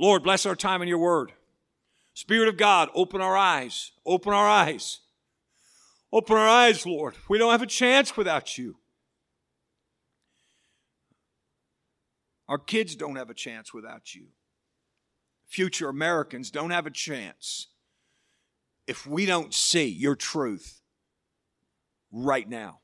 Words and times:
Lord, 0.00 0.22
bless 0.22 0.46
our 0.46 0.56
time 0.56 0.80
in 0.80 0.88
your 0.88 0.98
word. 0.98 1.32
Spirit 2.14 2.48
of 2.48 2.56
God, 2.56 2.88
open 2.94 3.20
our 3.20 3.36
eyes. 3.36 3.92
Open 4.06 4.32
our 4.32 4.48
eyes. 4.48 5.00
Open 6.10 6.38
our 6.38 6.48
eyes, 6.48 6.86
Lord. 6.86 7.16
We 7.28 7.36
don't 7.36 7.52
have 7.52 7.60
a 7.60 7.66
chance 7.66 8.16
without 8.16 8.56
you. 8.56 8.76
Our 12.48 12.56
kids 12.56 12.96
don't 12.96 13.16
have 13.16 13.28
a 13.28 13.34
chance 13.34 13.74
without 13.74 14.14
you. 14.14 14.28
Future 15.46 15.90
Americans 15.90 16.50
don't 16.50 16.70
have 16.70 16.86
a 16.86 16.90
chance 16.90 17.68
if 18.86 19.06
we 19.06 19.26
don't 19.26 19.52
see 19.52 19.86
your 19.86 20.16
truth 20.16 20.80
right 22.10 22.48
now. 22.48 22.80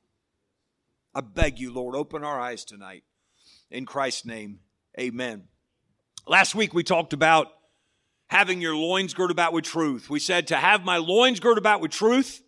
I 1.14 1.22
beg 1.22 1.58
you, 1.58 1.72
Lord, 1.72 1.96
open 1.96 2.22
our 2.22 2.38
eyes 2.38 2.64
tonight. 2.64 3.04
In 3.70 3.86
Christ's 3.86 4.26
name, 4.26 4.60
amen. 5.00 5.48
Last 6.28 6.56
week 6.56 6.74
we 6.74 6.82
talked 6.82 7.12
about 7.12 7.52
having 8.26 8.60
your 8.60 8.74
loins 8.74 9.14
girded 9.14 9.30
about 9.30 9.52
with 9.52 9.64
truth. 9.64 10.10
We 10.10 10.18
said 10.18 10.48
to 10.48 10.56
have 10.56 10.84
my 10.84 10.96
loins 10.96 11.38
girded 11.38 11.58
about 11.58 11.80
with 11.80 11.92
truth 11.92 12.42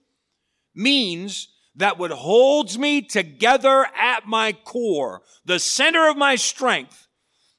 means 0.75 1.48
that 1.77 1.97
what 1.97 2.11
holds 2.11 2.77
me 2.77 3.03
together 3.03 3.87
at 3.97 4.27
my 4.27 4.53
core, 4.53 5.23
the 5.45 5.61
center 5.61 6.09
of 6.09 6.17
my 6.17 6.34
strength, 6.34 7.06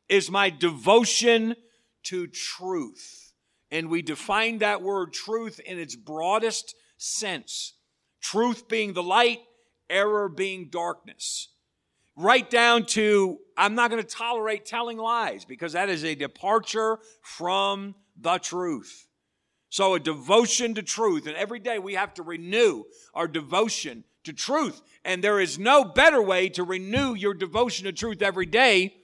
is 0.10 0.30
my 0.30 0.50
devotion 0.50 1.56
to 2.04 2.28
truth. 2.28 3.32
And 3.72 3.90
we 3.90 4.02
define 4.02 4.58
that 4.58 4.82
word 4.82 5.14
truth 5.14 5.62
in 5.66 5.80
its 5.80 5.96
broadest 5.96 6.76
sense. 6.98 7.76
Truth 8.20 8.68
being 8.68 8.92
the 8.92 9.04
light, 9.04 9.40
error 9.90 10.28
being 10.28 10.68
darkness. 10.70 11.48
Right 12.22 12.50
down 12.50 12.86
to, 12.88 13.40
I'm 13.56 13.76
not 13.76 13.90
going 13.90 14.04
to 14.04 14.08
tolerate 14.08 14.66
telling 14.66 14.98
lies 14.98 15.46
because 15.46 15.72
that 15.72 15.88
is 15.88 16.04
a 16.04 16.16
departure 16.16 17.00
from 17.22 17.96
the 18.20 18.40
truth. 18.40 19.08
So 19.70 19.94
a 19.94 20.02
devotion 20.02 20.74
to 20.74 20.84
truth. 20.84 21.28
And 21.28 21.38
every 21.38 21.60
day 21.60 21.80
we 21.80 21.94
have 21.94 22.14
to 22.16 22.24
renew 22.24 22.84
our 23.14 23.26
devotion 23.26 24.04
to 24.26 24.34
truth. 24.34 24.82
And 25.06 25.24
there 25.24 25.40
is 25.40 25.58
no 25.58 25.86
better 25.86 26.22
way 26.22 26.50
to 26.50 26.64
renew 26.66 27.14
your 27.14 27.34
devotion 27.34 27.86
to 27.86 27.94
truth 27.94 28.22
every 28.22 28.46
day 28.46 28.98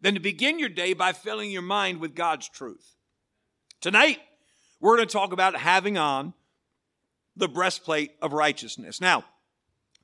than 0.00 0.14
to 0.14 0.20
begin 0.20 0.60
your 0.60 0.68
day 0.68 0.92
by 0.92 1.12
filling 1.12 1.50
your 1.50 1.62
mind 1.62 1.98
with 1.98 2.14
God's 2.14 2.48
truth. 2.48 2.94
Tonight, 3.80 4.20
we're 4.78 4.94
going 4.94 5.08
to 5.08 5.12
talk 5.12 5.32
about 5.32 5.56
having 5.56 5.98
on 5.98 6.32
the 7.34 7.48
breastplate 7.48 8.12
of 8.22 8.32
righteousness. 8.32 9.00
Now, 9.00 9.24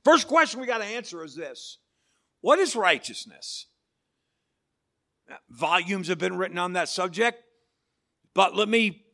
first 0.03 0.27
question 0.27 0.59
we 0.59 0.67
got 0.67 0.79
to 0.79 0.83
answer 0.83 1.23
is 1.23 1.37
this 1.37 1.77
What 2.41 2.59
is 2.59 2.75
righteousness? 2.75 3.65
Volumes 5.49 6.07
have 6.07 6.17
been 6.17 6.37
written 6.37 6.57
on 6.57 6.73
that 6.73 6.89
subject, 6.89 7.43
but 8.33 8.55
let 8.55 8.67
me 8.67 9.05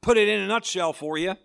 put 0.00 0.16
it 0.16 0.28
in 0.28 0.40
a 0.40 0.46
nutshell 0.46 0.92
for 0.92 1.18
you. 1.18 1.36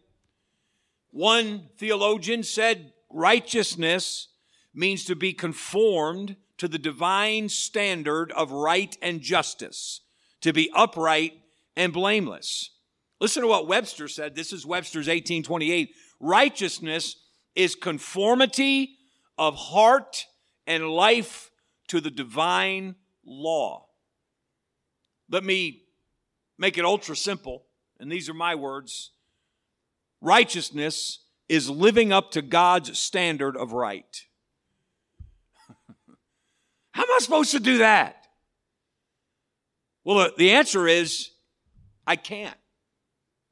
One 1.11 1.69
theologian 1.77 2.43
said 2.43 2.93
righteousness 3.09 4.29
means 4.73 5.05
to 5.05 5.15
be 5.15 5.33
conformed 5.33 6.35
to 6.57 6.67
the 6.67 6.77
divine 6.77 7.49
standard 7.49 8.31
of 8.31 8.51
right 8.51 8.95
and 9.01 9.21
justice, 9.21 10.01
to 10.41 10.53
be 10.53 10.69
upright 10.73 11.33
and 11.75 11.91
blameless. 11.93 12.71
Listen 13.19 13.41
to 13.41 13.47
what 13.47 13.67
Webster 13.67 14.07
said. 14.07 14.35
This 14.35 14.53
is 14.53 14.65
Webster's 14.65 15.07
1828. 15.07 15.93
Righteousness 16.19 17.15
is 17.55 17.75
conformity 17.75 18.97
of 19.37 19.55
heart 19.55 20.25
and 20.67 20.89
life 20.89 21.49
to 21.87 21.99
the 22.01 22.11
divine 22.11 22.95
law. 23.25 23.87
Let 25.29 25.43
me 25.43 25.83
make 26.57 26.77
it 26.77 26.85
ultra 26.85 27.15
simple, 27.15 27.63
and 27.99 28.11
these 28.11 28.29
are 28.29 28.33
my 28.33 28.55
words. 28.55 29.11
Righteousness 30.21 31.19
is 31.49 31.69
living 31.69 32.11
up 32.11 32.31
to 32.31 32.41
God's 32.41 32.99
standard 32.99 33.55
of 33.55 33.71
right. 33.71 34.25
How 36.91 37.03
am 37.03 37.09
I 37.09 37.19
supposed 37.19 37.51
to 37.51 37.59
do 37.59 37.79
that? 37.79 38.27
Well, 40.03 40.31
the 40.37 40.51
answer 40.51 40.87
is 40.87 41.31
I 42.05 42.15
can't. 42.15 42.57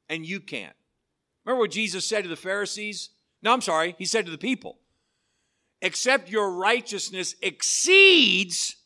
And 0.08 0.24
you 0.24 0.40
can't. 0.40 0.74
Remember 1.44 1.60
what 1.60 1.70
Jesus 1.70 2.06
said 2.06 2.22
to 2.22 2.28
the 2.28 2.36
Pharisees? 2.36 3.10
No, 3.42 3.52
I'm 3.52 3.60
sorry. 3.60 3.94
He 3.98 4.04
said 4.04 4.24
to 4.24 4.30
the 4.30 4.38
people, 4.38 4.78
except 5.82 6.30
your 6.30 6.50
righteousness 6.50 7.34
exceeds 7.42 8.76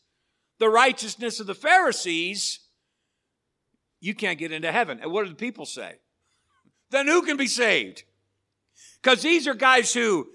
the 0.59 0.69
righteousness 0.69 1.39
of 1.39 1.47
the 1.47 1.55
Pharisees, 1.55 2.59
you 3.99 4.13
can't 4.13 4.39
get 4.39 4.51
into 4.51 4.71
heaven. 4.71 4.99
And 5.01 5.11
what 5.11 5.23
do 5.23 5.29
the 5.29 5.35
people 5.35 5.65
say? 5.65 5.95
Then 6.91 7.07
who 7.07 7.21
can 7.23 7.37
be 7.37 7.47
saved? 7.47 8.03
Because 9.01 9.21
these 9.21 9.47
are 9.47 9.53
guys 9.53 9.93
who 9.93 10.27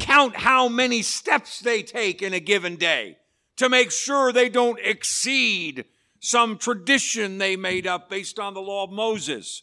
count 0.00 0.36
how 0.36 0.68
many 0.68 1.02
steps 1.02 1.60
they 1.60 1.82
take 1.82 2.22
in 2.22 2.32
a 2.32 2.40
given 2.40 2.76
day 2.76 3.16
to 3.56 3.68
make 3.68 3.90
sure 3.90 4.32
they 4.32 4.48
don't 4.48 4.78
exceed 4.82 5.84
some 6.20 6.58
tradition 6.58 7.38
they 7.38 7.56
made 7.56 7.86
up 7.86 8.08
based 8.08 8.38
on 8.38 8.54
the 8.54 8.60
law 8.60 8.84
of 8.84 8.90
Moses. 8.90 9.62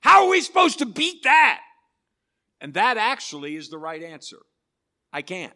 How 0.00 0.24
are 0.24 0.30
we 0.30 0.40
supposed 0.40 0.78
to 0.78 0.86
beat 0.86 1.22
that? 1.22 1.60
And 2.60 2.74
that 2.74 2.96
actually 2.96 3.56
is 3.56 3.70
the 3.70 3.78
right 3.78 4.02
answer. 4.02 4.38
I 5.12 5.22
can't. 5.22 5.52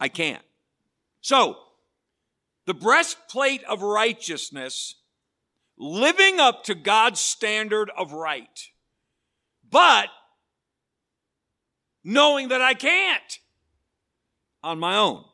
I 0.00 0.08
can't. 0.08 0.42
So, 1.20 1.56
the 2.66 2.74
breastplate 2.74 3.64
of 3.64 3.82
righteousness, 3.82 4.96
living 5.78 6.38
up 6.38 6.64
to 6.64 6.74
God's 6.74 7.20
standard 7.20 7.90
of 7.96 8.12
right, 8.12 8.68
but 9.68 10.08
knowing 12.04 12.48
that 12.48 12.60
I 12.60 12.74
can't 12.74 13.38
on 14.62 14.78
my 14.78 14.96
own. 14.96 15.24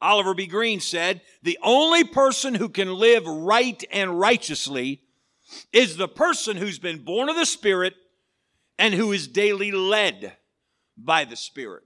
Oliver 0.00 0.34
B. 0.34 0.46
Greene 0.46 0.80
said, 0.80 1.22
the 1.42 1.58
only 1.62 2.04
person 2.04 2.54
who 2.54 2.68
can 2.68 2.92
live 2.92 3.26
right 3.26 3.82
and 3.90 4.18
righteously 4.18 5.02
is 5.72 5.96
the 5.96 6.08
person 6.08 6.56
who's 6.56 6.78
been 6.78 7.02
born 7.02 7.28
of 7.28 7.36
the 7.36 7.46
Spirit 7.46 7.94
and 8.78 8.92
who 8.94 9.12
is 9.12 9.26
daily 9.26 9.72
led 9.72 10.36
by 10.96 11.24
the 11.24 11.36
Spirit. 11.36 11.84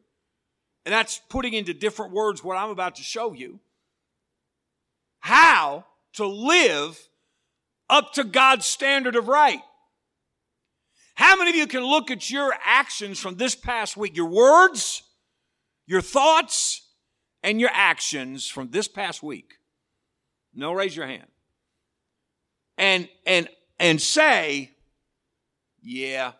And 0.84 0.92
that's 0.92 1.20
putting 1.28 1.52
into 1.52 1.74
different 1.74 2.12
words 2.12 2.42
what 2.42 2.56
I'm 2.56 2.70
about 2.70 2.96
to 2.96 3.02
show 3.02 3.32
you. 3.32 3.60
How 5.20 5.84
to 6.14 6.26
live 6.26 6.98
up 7.88 8.12
to 8.14 8.24
God's 8.24 8.66
standard 8.66 9.16
of 9.16 9.28
right. 9.28 9.60
How 11.14 11.36
many 11.36 11.50
of 11.50 11.56
you 11.56 11.66
can 11.66 11.84
look 11.84 12.10
at 12.10 12.30
your 12.30 12.54
actions 12.64 13.18
from 13.18 13.36
this 13.36 13.54
past 13.54 13.96
week, 13.96 14.16
your 14.16 14.30
words, 14.30 15.02
your 15.86 16.00
thoughts, 16.00 16.82
and 17.42 17.60
your 17.60 17.70
actions 17.72 18.48
from 18.48 18.70
this 18.70 18.88
past 18.88 19.22
week. 19.22 19.54
No, 20.54 20.72
raise 20.72 20.96
your 20.96 21.06
hand. 21.06 21.26
And 22.76 23.08
and 23.26 23.48
and 23.78 24.00
say, 24.00 24.70
yeah, 25.82 26.32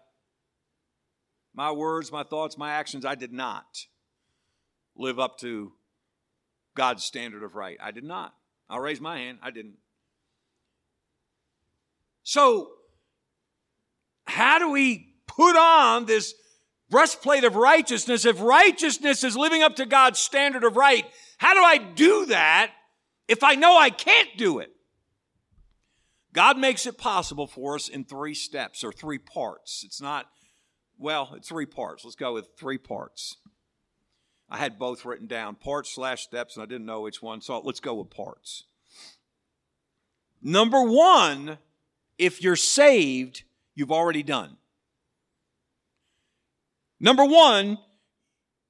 my 1.61 1.71
words, 1.71 2.11
my 2.11 2.23
thoughts, 2.23 2.57
my 2.57 2.73
actions, 2.73 3.05
I 3.05 3.15
did 3.15 3.35
not 3.35 3.85
live 4.97 5.21
up 5.21 5.37
to 5.41 5.73
God's 6.75 7.05
standard 7.05 7.43
of 7.43 7.55
right. 7.55 7.77
I 7.83 7.91
did 7.91 8.03
not. 8.03 8.33
I'll 8.71 8.81
raise 8.81 8.99
my 8.99 9.19
hand. 9.19 9.41
I 9.43 9.51
didn't. 9.51 9.75
So, 12.23 12.71
how 14.27 14.59
do 14.59 14.71
we 14.71 15.13
put 15.27 15.55
on 15.55 16.07
this 16.07 16.35
breastplate 16.89 17.45
of 17.45 17.57
righteousness, 17.57 18.25
if 18.25 18.41
righteousness 18.41 19.23
is 19.23 19.37
living 19.37 19.63
up 19.63 19.77
to 19.77 19.85
God's 19.85 20.19
standard 20.19 20.65
of 20.65 20.79
right, 20.79 21.05
how 21.37 21.53
do 21.53 21.61
I 21.61 21.77
do 21.77 22.25
that 22.25 22.73
if 23.29 23.45
I 23.45 23.57
know 23.57 23.77
I 23.77 23.91
can't 23.91 24.31
do 24.39 24.61
it? 24.61 24.71
God 26.33 26.57
makes 26.57 26.87
it 26.87 26.97
possible 26.97 27.47
for 27.47 27.75
us 27.75 27.89
in 27.89 28.05
three 28.05 28.33
steps 28.33 28.83
or 28.83 28.93
three 28.93 29.19
parts. 29.19 29.83
It's 29.85 30.01
not, 30.01 30.25
well, 31.01 31.33
it's 31.35 31.49
three 31.49 31.67
parts. 31.67 32.05
Let's 32.05 32.15
go 32.15 32.35
with 32.35 32.51
three 32.59 32.79
parts. 32.79 33.39
I 34.51 34.59
had 34.59 34.79
both 34.79 35.05
written 35.05 35.27
down 35.27 35.55
parts 35.55 35.95
slash 35.95 36.23
steps, 36.23 36.57
and 36.57 36.63
I 36.63 36.67
didn't 36.67 36.87
know 36.87 37.01
which 37.01 37.23
one, 37.23 37.41
so 37.41 37.59
let's 37.61 37.81
go 37.81 37.95
with 37.95 38.11
parts. 38.11 38.65
Number 40.43 40.83
one, 40.83 41.59
if 42.19 42.43
you're 42.43 42.57
saved, 42.57 43.45
you've 43.75 43.93
already 43.93 44.23
done. 44.23 44.57
Number 46.99 47.25
one, 47.25 47.79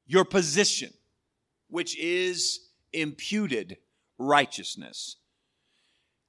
your 0.07 0.25
position, 0.25 0.93
which 1.69 1.99
is 1.99 2.61
imputed 2.93 3.79
righteousness. 4.19 5.17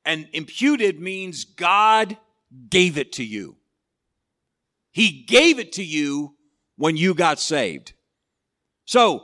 And 0.04 0.28
imputed 0.34 1.00
means 1.00 1.44
God 1.44 2.18
gave 2.70 2.98
it 2.98 3.12
to 3.14 3.24
you. 3.24 3.58
He 4.92 5.24
gave 5.24 5.60
it 5.60 5.74
to 5.74 5.84
you 5.84 6.36
when 6.76 6.98
you 6.98 7.14
got 7.14 7.40
saved. 7.40 7.94
So, 8.86 9.24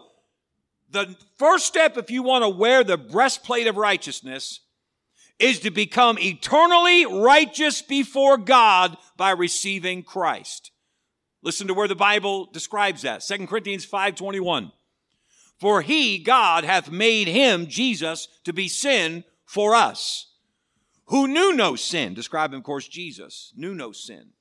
the 0.89 1.15
first 1.37 1.65
step 1.65 1.97
if 1.97 2.09
you 2.09 2.23
want 2.23 2.43
to 2.43 2.49
wear 2.49 2.83
the 2.83 2.97
breastplate 2.97 3.67
of 3.67 3.75
righteousness 3.75 4.61
is 5.39 5.59
to 5.59 5.71
become 5.71 6.17
eternally 6.19 7.05
righteous 7.05 7.81
before 7.81 8.37
God 8.37 8.97
by 9.17 9.31
receiving 9.31 10.03
Christ. 10.03 10.71
Listen 11.43 11.67
to 11.67 11.73
where 11.73 11.87
the 11.87 11.95
Bible 11.95 12.49
describes 12.51 13.03
that. 13.03 13.21
2 13.21 13.47
Corinthians 13.47 13.85
5:21. 13.85 14.71
For 15.59 15.81
he, 15.81 16.19
God, 16.19 16.63
hath 16.63 16.91
made 16.91 17.27
him, 17.27 17.67
Jesus, 17.67 18.27
to 18.43 18.53
be 18.53 18.67
sin 18.67 19.23
for 19.43 19.73
us, 19.73 20.27
who 21.05 21.27
knew 21.27 21.53
no 21.53 21.75
sin. 21.75 22.13
Describe 22.13 22.53
him, 22.53 22.59
of 22.59 22.63
course, 22.63 22.87
Jesus, 22.87 23.53
knew 23.55 23.73
no 23.73 23.91
sin. 23.91 24.33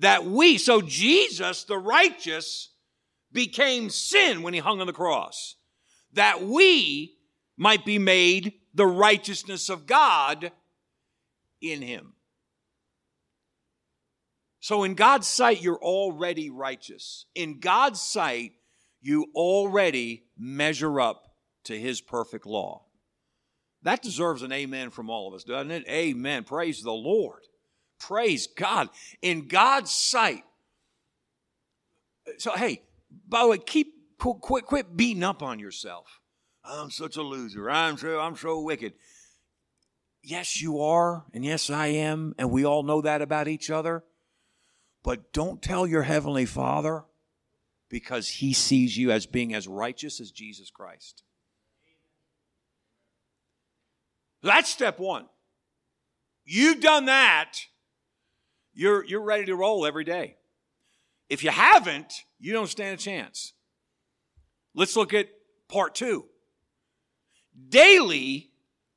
That 0.00 0.24
we, 0.24 0.58
so 0.58 0.80
Jesus, 0.80 1.64
the 1.64 1.78
righteous, 1.78 2.70
became 3.32 3.90
sin 3.90 4.42
when 4.42 4.54
he 4.54 4.60
hung 4.60 4.80
on 4.80 4.86
the 4.86 4.92
cross. 4.92 5.56
That 6.14 6.42
we 6.42 7.16
might 7.56 7.84
be 7.84 7.98
made 7.98 8.54
the 8.74 8.86
righteousness 8.86 9.68
of 9.68 9.86
God 9.86 10.52
in 11.60 11.82
him. 11.82 12.14
So, 14.60 14.84
in 14.84 14.94
God's 14.94 15.26
sight, 15.26 15.62
you're 15.62 15.82
already 15.82 16.50
righteous. 16.50 17.26
In 17.34 17.60
God's 17.60 18.00
sight, 18.00 18.52
you 19.00 19.26
already 19.34 20.24
measure 20.38 21.00
up 21.00 21.34
to 21.64 21.78
his 21.78 22.00
perfect 22.00 22.46
law. 22.46 22.84
That 23.82 24.02
deserves 24.02 24.42
an 24.42 24.52
amen 24.52 24.90
from 24.90 25.08
all 25.08 25.28
of 25.28 25.34
us, 25.34 25.44
doesn't 25.44 25.70
it? 25.70 25.88
Amen. 25.88 26.44
Praise 26.44 26.82
the 26.82 26.92
Lord. 26.92 27.40
Praise 28.00 28.48
God. 28.48 28.88
In 29.22 29.46
God's 29.46 29.92
sight. 29.92 30.44
So, 32.38 32.52
hey, 32.52 32.82
by 33.28 33.42
the 33.42 33.48
way, 33.48 33.58
keep 33.58 33.94
quit, 34.18 34.64
quit 34.66 34.96
beating 34.96 35.22
up 35.22 35.42
on 35.42 35.58
yourself. 35.58 36.20
I'm 36.64 36.90
such 36.90 37.16
a 37.16 37.22
loser. 37.22 37.70
I'm 37.70 37.96
so 37.96 38.18
I'm 38.18 38.36
so 38.36 38.60
wicked. 38.60 38.94
Yes, 40.22 40.60
you 40.60 40.80
are, 40.80 41.24
and 41.32 41.44
yes, 41.44 41.70
I 41.70 41.86
am, 41.86 42.34
and 42.38 42.50
we 42.50 42.64
all 42.64 42.82
know 42.82 43.00
that 43.00 43.22
about 43.22 43.48
each 43.48 43.70
other. 43.70 44.04
But 45.02 45.32
don't 45.32 45.62
tell 45.62 45.86
your 45.86 46.02
heavenly 46.02 46.44
Father 46.44 47.04
because 47.88 48.28
he 48.28 48.52
sees 48.52 48.98
you 48.98 49.10
as 49.10 49.24
being 49.24 49.54
as 49.54 49.66
righteous 49.66 50.20
as 50.20 50.30
Jesus 50.30 50.70
Christ. 50.70 51.22
That's 54.42 54.70
step 54.70 54.98
one. 54.98 55.26
You've 56.44 56.80
done 56.80 57.06
that, 57.06 57.52
you're, 58.80 59.04
you're 59.04 59.20
ready 59.20 59.44
to 59.44 59.54
roll 59.54 59.84
every 59.84 60.04
day. 60.04 60.36
If 61.28 61.44
you 61.44 61.50
haven't, 61.50 62.24
you 62.38 62.54
don't 62.54 62.66
stand 62.66 62.98
a 62.98 63.02
chance. 63.02 63.52
Let's 64.74 64.96
look 64.96 65.12
at 65.12 65.28
part 65.68 65.94
two. 65.94 66.24
Daily 67.68 68.50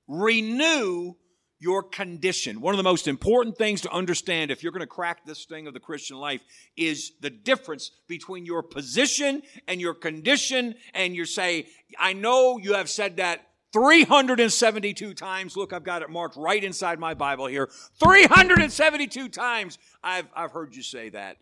renew 0.08 1.16
your 1.60 1.84
condition. 1.84 2.62
One 2.62 2.74
of 2.74 2.78
the 2.78 2.84
most 2.84 3.10
important 3.10 3.58
things 3.58 3.82
to 3.82 3.92
understand 3.92 4.52
if 4.52 4.64
you're 4.64 4.72
going 4.72 4.80
to 4.80 4.88
crack 4.88 5.26
this 5.26 5.44
thing 5.44 5.68
of 5.68 5.74
the 5.74 5.82
Christian 5.82 6.16
life 6.16 6.42
is 6.78 7.12
the 7.20 7.30
difference 7.30 7.92
between 8.08 8.46
your 8.46 8.64
position 8.64 9.42
and 9.68 9.82
your 9.82 9.94
condition. 9.94 10.76
And 10.94 11.14
you 11.14 11.26
say, 11.26 11.68
I 12.00 12.14
know 12.14 12.58
you 12.58 12.76
have 12.76 12.90
said 12.90 13.18
that 13.18 13.50
372 13.74 15.14
times. 15.16 15.58
Look, 15.58 15.74
I've 15.74 15.84
got 15.84 16.04
it 16.04 16.10
marked 16.10 16.38
right 16.38 16.64
inside 16.64 17.00
my 17.00 17.14
Bible 17.14 17.48
here. 17.48 17.70
372 18.00 19.30
times 19.30 19.80
I've, 20.04 20.28
I've 20.36 20.52
heard 20.52 20.76
you 20.76 20.84
say 20.84 21.10
that. 21.10 21.38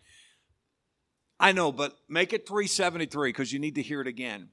I 1.38 1.52
know, 1.52 1.72
but 1.72 1.96
make 2.08 2.32
it 2.32 2.48
373 2.48 3.30
because 3.30 3.52
you 3.52 3.58
need 3.58 3.74
to 3.74 3.82
hear 3.82 4.00
it 4.00 4.06
again. 4.06 4.48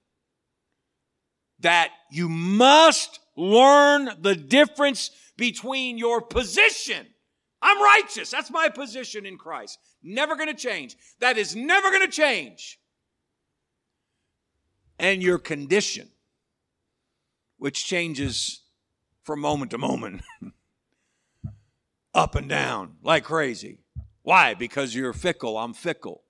That 1.60 1.92
you 2.12 2.28
must 2.30 3.20
learn 3.36 4.10
the 4.20 4.36
difference 4.36 5.12
between 5.38 5.98
your 5.98 6.22
position. 6.22 7.08
I'm 7.62 7.81
righteous. 7.81 8.31
That's 8.31 8.52
my 8.52 8.70
position 8.70 9.26
in 9.26 9.38
Christ. 9.38 9.80
Never 10.02 10.36
going 10.36 10.48
to 10.48 10.54
change. 10.54 10.96
That 11.20 11.38
is 11.38 11.56
never 11.56 11.90
going 11.90 12.06
to 12.06 12.12
change. 12.12 12.80
And 14.98 15.22
your 15.22 15.38
condition, 15.38 16.10
which 17.60 17.86
changes 17.86 18.62
from 19.22 19.42
moment 19.42 19.72
to 19.72 19.78
moment, 19.78 20.24
up 22.16 22.34
and 22.34 22.50
down 22.50 22.96
like 23.04 23.24
crazy. 23.24 23.78
Why? 24.24 24.54
Because 24.56 24.96
you're 24.96 25.14
fickle. 25.14 25.58
I'm 25.58 25.74
fickle. 25.74 26.24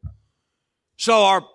So 0.97 1.23
our 1.23 1.45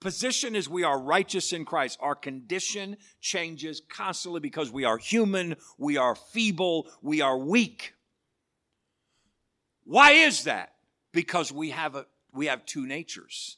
position 0.00 0.54
is 0.54 0.68
we 0.68 0.84
are 0.84 1.00
righteous 1.00 1.52
in 1.52 1.64
Christ. 1.64 1.98
Our 2.02 2.14
condition 2.14 2.96
changes 3.20 3.80
constantly 3.88 4.40
because 4.40 4.70
we 4.70 4.84
are 4.84 4.98
human, 4.98 5.56
we 5.78 5.96
are 5.96 6.14
feeble, 6.14 6.88
we 7.00 7.20
are 7.20 7.38
weak. 7.38 7.94
Why 9.84 10.12
is 10.12 10.44
that? 10.44 10.74
Because 11.12 11.50
we 11.50 11.70
have 11.70 11.96
a, 11.96 12.06
we 12.32 12.46
have 12.46 12.64
two 12.66 12.86
natures. 12.86 13.56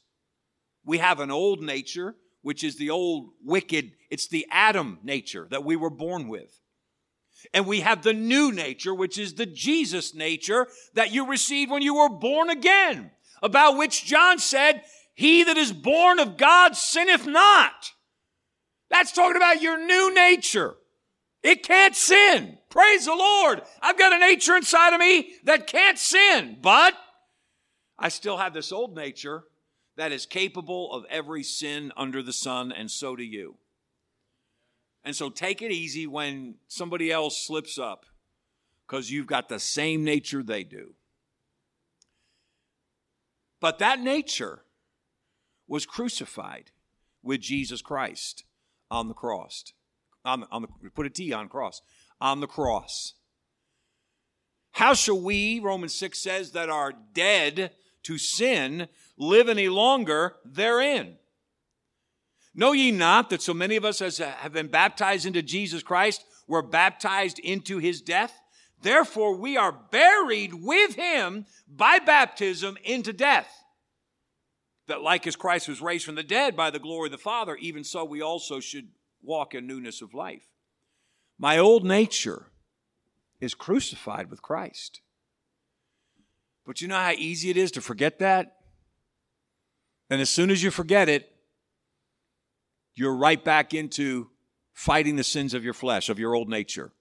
We 0.85 0.97
have 0.97 1.19
an 1.19 1.31
old 1.31 1.61
nature, 1.61 2.15
which 2.43 2.63
is 2.63 2.75
the 2.75 2.91
old 2.91 3.31
wicked, 3.43 3.93
it's 4.09 4.27
the 4.27 4.45
Adam 4.51 4.99
nature 5.01 5.47
that 5.49 5.63
we 5.63 5.75
were 5.75 5.89
born 5.89 6.27
with. 6.27 6.59
And 7.53 7.65
we 7.65 7.81
have 7.81 8.03
the 8.03 8.13
new 8.13 8.51
nature, 8.51 8.93
which 8.93 9.17
is 9.17 9.33
the 9.33 9.45
Jesus 9.45 10.13
nature 10.13 10.67
that 10.93 11.11
you 11.11 11.27
received 11.27 11.71
when 11.71 11.81
you 11.81 11.95
were 11.95 12.09
born 12.09 12.49
again, 12.49 13.11
about 13.41 13.77
which 13.77 14.05
John 14.05 14.39
said, 14.39 14.83
he 15.15 15.43
that 15.43 15.57
is 15.57 15.71
born 15.71 16.19
of 16.19 16.37
God 16.37 16.75
sinneth 16.75 17.25
not. 17.25 17.91
That's 18.89 19.11
talking 19.11 19.37
about 19.37 19.61
your 19.61 19.83
new 19.83 20.13
nature. 20.13 20.75
It 21.41 21.63
can't 21.63 21.95
sin. 21.95 22.57
Praise 22.69 23.05
the 23.05 23.15
Lord. 23.15 23.61
I've 23.81 23.97
got 23.97 24.13
a 24.13 24.19
nature 24.19 24.55
inside 24.55 24.93
of 24.93 24.99
me 24.99 25.33
that 25.43 25.67
can't 25.67 25.99
sin, 25.99 26.57
but 26.61 26.93
I 27.99 28.09
still 28.09 28.37
have 28.37 28.53
this 28.53 28.71
old 28.71 28.95
nature 28.95 29.43
that 29.95 30.11
is 30.11 30.25
capable 30.25 30.91
of 30.91 31.05
every 31.09 31.43
sin 31.43 31.91
under 31.95 32.23
the 32.23 32.33
sun, 32.33 32.71
and 32.71 32.89
so 32.89 33.15
do 33.15 33.23
you. 33.23 33.55
And 35.03 35.15
so 35.15 35.29
take 35.29 35.61
it 35.61 35.71
easy 35.71 36.07
when 36.07 36.55
somebody 36.67 37.11
else 37.11 37.37
slips 37.45 37.77
up 37.77 38.05
because 38.87 39.11
you've 39.11 39.27
got 39.27 39.49
the 39.49 39.59
same 39.59 40.03
nature 40.03 40.43
they 40.43 40.63
do. 40.63 40.93
But 43.59 43.79
that 43.79 43.99
nature 43.99 44.61
was 45.67 45.85
crucified 45.85 46.71
with 47.21 47.41
Jesus 47.41 47.81
Christ 47.81 48.43
on 48.91 49.07
the 49.07 49.13
cross. 49.13 49.73
On 50.25 50.41
the, 50.41 50.47
on 50.51 50.63
the, 50.63 50.89
put 50.89 51.05
a 51.05 51.09
T 51.09 51.33
on 51.33 51.49
cross. 51.49 51.81
On 52.19 52.39
the 52.39 52.47
cross. 52.47 53.13
How 54.71 54.93
shall 54.93 55.19
we, 55.19 55.59
Romans 55.59 55.93
6 55.95 56.17
says, 56.19 56.51
that 56.51 56.69
are 56.69 56.93
dead 57.13 57.71
to 58.03 58.17
sin, 58.17 58.87
live 59.17 59.49
any 59.49 59.69
longer 59.69 60.35
therein? 60.45 61.17
Know 62.55 62.71
ye 62.71 62.91
not 62.91 63.29
that 63.29 63.41
so 63.41 63.53
many 63.53 63.75
of 63.75 63.85
us 63.85 64.01
as 64.01 64.19
uh, 64.19 64.31
have 64.37 64.53
been 64.53 64.67
baptized 64.67 65.25
into 65.25 65.41
Jesus 65.41 65.81
Christ 65.81 66.23
were 66.47 66.61
baptized 66.61 67.39
into 67.39 67.79
his 67.79 68.01
death? 68.01 68.39
Therefore, 68.81 69.35
we 69.35 69.57
are 69.57 69.71
buried 69.71 70.53
with 70.53 70.95
him 70.95 71.45
by 71.67 71.99
baptism 71.99 72.77
into 72.83 73.13
death 73.13 73.63
that 74.87 75.01
like 75.01 75.25
as 75.25 75.35
Christ 75.35 75.67
was 75.67 75.81
raised 75.81 76.05
from 76.05 76.15
the 76.15 76.23
dead 76.23 76.55
by 76.55 76.69
the 76.69 76.79
glory 76.79 77.07
of 77.07 77.11
the 77.11 77.17
Father, 77.17 77.55
even 77.57 77.83
so 77.83 78.03
we 78.03 78.21
also 78.21 78.59
should 78.59 78.89
walk 79.21 79.55
in 79.55 79.65
newness 79.65 80.01
of 80.01 80.13
life. 80.13 80.43
My 81.37 81.57
old 81.57 81.85
nature 81.85 82.47
is 83.39 83.53
crucified 83.53 84.29
with 84.29 84.41
Christ. 84.41 85.01
But 86.65 86.81
you 86.81 86.87
know 86.87 86.95
how 86.95 87.11
easy 87.11 87.49
it 87.49 87.57
is 87.57 87.71
to 87.71 87.81
forget 87.81 88.19
that? 88.19 88.57
And 90.09 90.21
as 90.21 90.29
soon 90.29 90.49
as 90.49 90.63
you 90.63 90.71
forget 90.71 91.09
it, 91.09 91.29
you're 92.95 93.15
right 93.15 93.43
back 93.43 93.73
into 93.73 94.29
fighting 94.73 95.15
the 95.15 95.23
sins 95.23 95.53
of 95.53 95.63
your 95.63 95.73
flesh, 95.73 96.09
of 96.09 96.19
your 96.19 96.35
old 96.35 96.49
nature. 96.49 96.91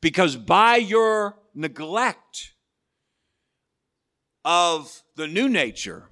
Because 0.00 0.36
by 0.36 0.76
your 0.76 1.36
neglect 1.54 2.52
of 4.44 5.02
the 5.16 5.26
new 5.26 5.48
nature, 5.48 6.08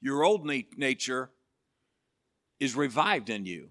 your 0.00 0.22
old 0.22 0.46
nature 0.46 1.30
is 2.60 2.76
revived 2.76 3.30
in 3.30 3.46
you 3.46 3.70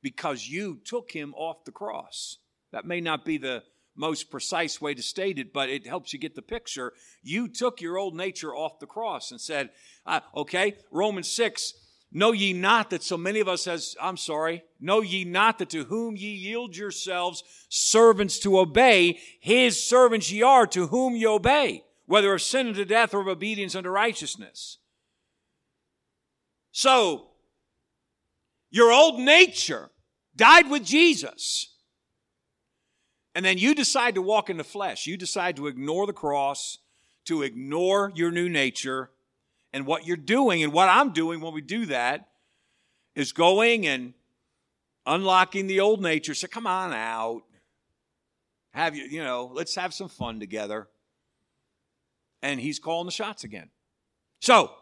because 0.00 0.48
you 0.48 0.80
took 0.84 1.10
him 1.10 1.34
off 1.34 1.64
the 1.64 1.72
cross. 1.72 2.38
That 2.72 2.86
may 2.86 3.00
not 3.00 3.24
be 3.24 3.38
the 3.38 3.62
most 3.94 4.30
precise 4.30 4.80
way 4.80 4.94
to 4.94 5.02
state 5.02 5.38
it, 5.38 5.52
but 5.52 5.68
it 5.68 5.86
helps 5.86 6.12
you 6.12 6.18
get 6.18 6.34
the 6.34 6.42
picture. 6.42 6.92
You 7.22 7.48
took 7.48 7.80
your 7.80 7.98
old 7.98 8.14
nature 8.14 8.54
off 8.54 8.78
the 8.78 8.86
cross 8.86 9.30
and 9.30 9.40
said, 9.40 9.70
uh, 10.06 10.20
okay, 10.34 10.76
Romans 10.90 11.30
6, 11.30 11.74
know 12.10 12.32
ye 12.32 12.52
not 12.52 12.90
that 12.90 13.02
so 13.02 13.16
many 13.16 13.40
of 13.40 13.48
us 13.48 13.66
as, 13.66 13.96
I'm 14.00 14.16
sorry, 14.16 14.62
know 14.80 15.00
ye 15.02 15.24
not 15.24 15.58
that 15.58 15.70
to 15.70 15.84
whom 15.84 16.16
ye 16.16 16.30
yield 16.30 16.76
yourselves 16.76 17.44
servants 17.68 18.38
to 18.40 18.58
obey, 18.58 19.18
his 19.40 19.82
servants 19.82 20.30
ye 20.30 20.42
are 20.42 20.66
to 20.68 20.86
whom 20.88 21.14
ye 21.14 21.26
obey, 21.26 21.84
whether 22.06 22.32
of 22.34 22.42
sin 22.42 22.68
unto 22.68 22.84
death 22.84 23.14
or 23.14 23.20
of 23.20 23.28
obedience 23.28 23.74
unto 23.74 23.90
righteousness. 23.90 24.78
So, 26.72 27.28
your 28.70 28.90
old 28.90 29.20
nature 29.20 29.90
died 30.34 30.70
with 30.70 30.84
Jesus. 30.84 31.71
And 33.34 33.44
then 33.44 33.58
you 33.58 33.74
decide 33.74 34.14
to 34.16 34.22
walk 34.22 34.50
in 34.50 34.56
the 34.56 34.64
flesh. 34.64 35.06
You 35.06 35.16
decide 35.16 35.56
to 35.56 35.66
ignore 35.66 36.06
the 36.06 36.12
cross, 36.12 36.78
to 37.24 37.42
ignore 37.42 38.12
your 38.14 38.30
new 38.30 38.48
nature. 38.48 39.10
And 39.72 39.86
what 39.86 40.06
you're 40.06 40.16
doing 40.16 40.62
and 40.62 40.72
what 40.72 40.88
I'm 40.88 41.12
doing 41.12 41.40
when 41.40 41.54
we 41.54 41.62
do 41.62 41.86
that 41.86 42.28
is 43.14 43.32
going 43.32 43.86
and 43.86 44.12
unlocking 45.06 45.66
the 45.66 45.80
old 45.80 46.02
nature. 46.02 46.34
Say, 46.34 46.48
come 46.48 46.66
on 46.66 46.92
out. 46.92 47.42
Have 48.72 48.96
you, 48.96 49.04
you 49.04 49.22
know, 49.22 49.50
let's 49.52 49.74
have 49.74 49.92
some 49.94 50.08
fun 50.08 50.40
together. 50.40 50.88
And 52.42 52.60
he's 52.60 52.78
calling 52.78 53.06
the 53.06 53.12
shots 53.12 53.44
again. 53.44 53.70
So, 54.40 54.72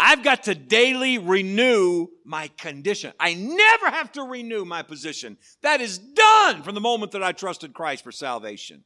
I've 0.00 0.22
got 0.24 0.44
to 0.44 0.54
daily 0.54 1.18
renew 1.18 2.08
my 2.24 2.48
condition. 2.56 3.12
I 3.20 3.34
never 3.34 3.90
have 3.90 4.10
to 4.12 4.22
renew 4.22 4.64
my 4.64 4.82
position. 4.82 5.36
That 5.62 5.80
is 5.80 5.98
done 5.98 6.62
from 6.62 6.74
the 6.74 6.80
moment 6.80 7.12
that 7.12 7.22
I 7.22 7.32
trusted 7.32 7.74
Christ 7.74 8.02
for 8.02 8.10
salvation. 8.10 8.84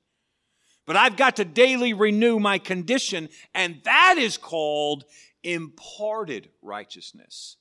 But 0.86 0.96
I've 0.96 1.16
got 1.16 1.36
to 1.36 1.44
daily 1.44 1.94
renew 1.94 2.40
my 2.40 2.58
condition, 2.58 3.28
and 3.54 3.80
that 3.84 4.16
is 4.18 4.36
called 4.36 5.04
imparted 5.44 6.48
righteousness. 6.62 7.56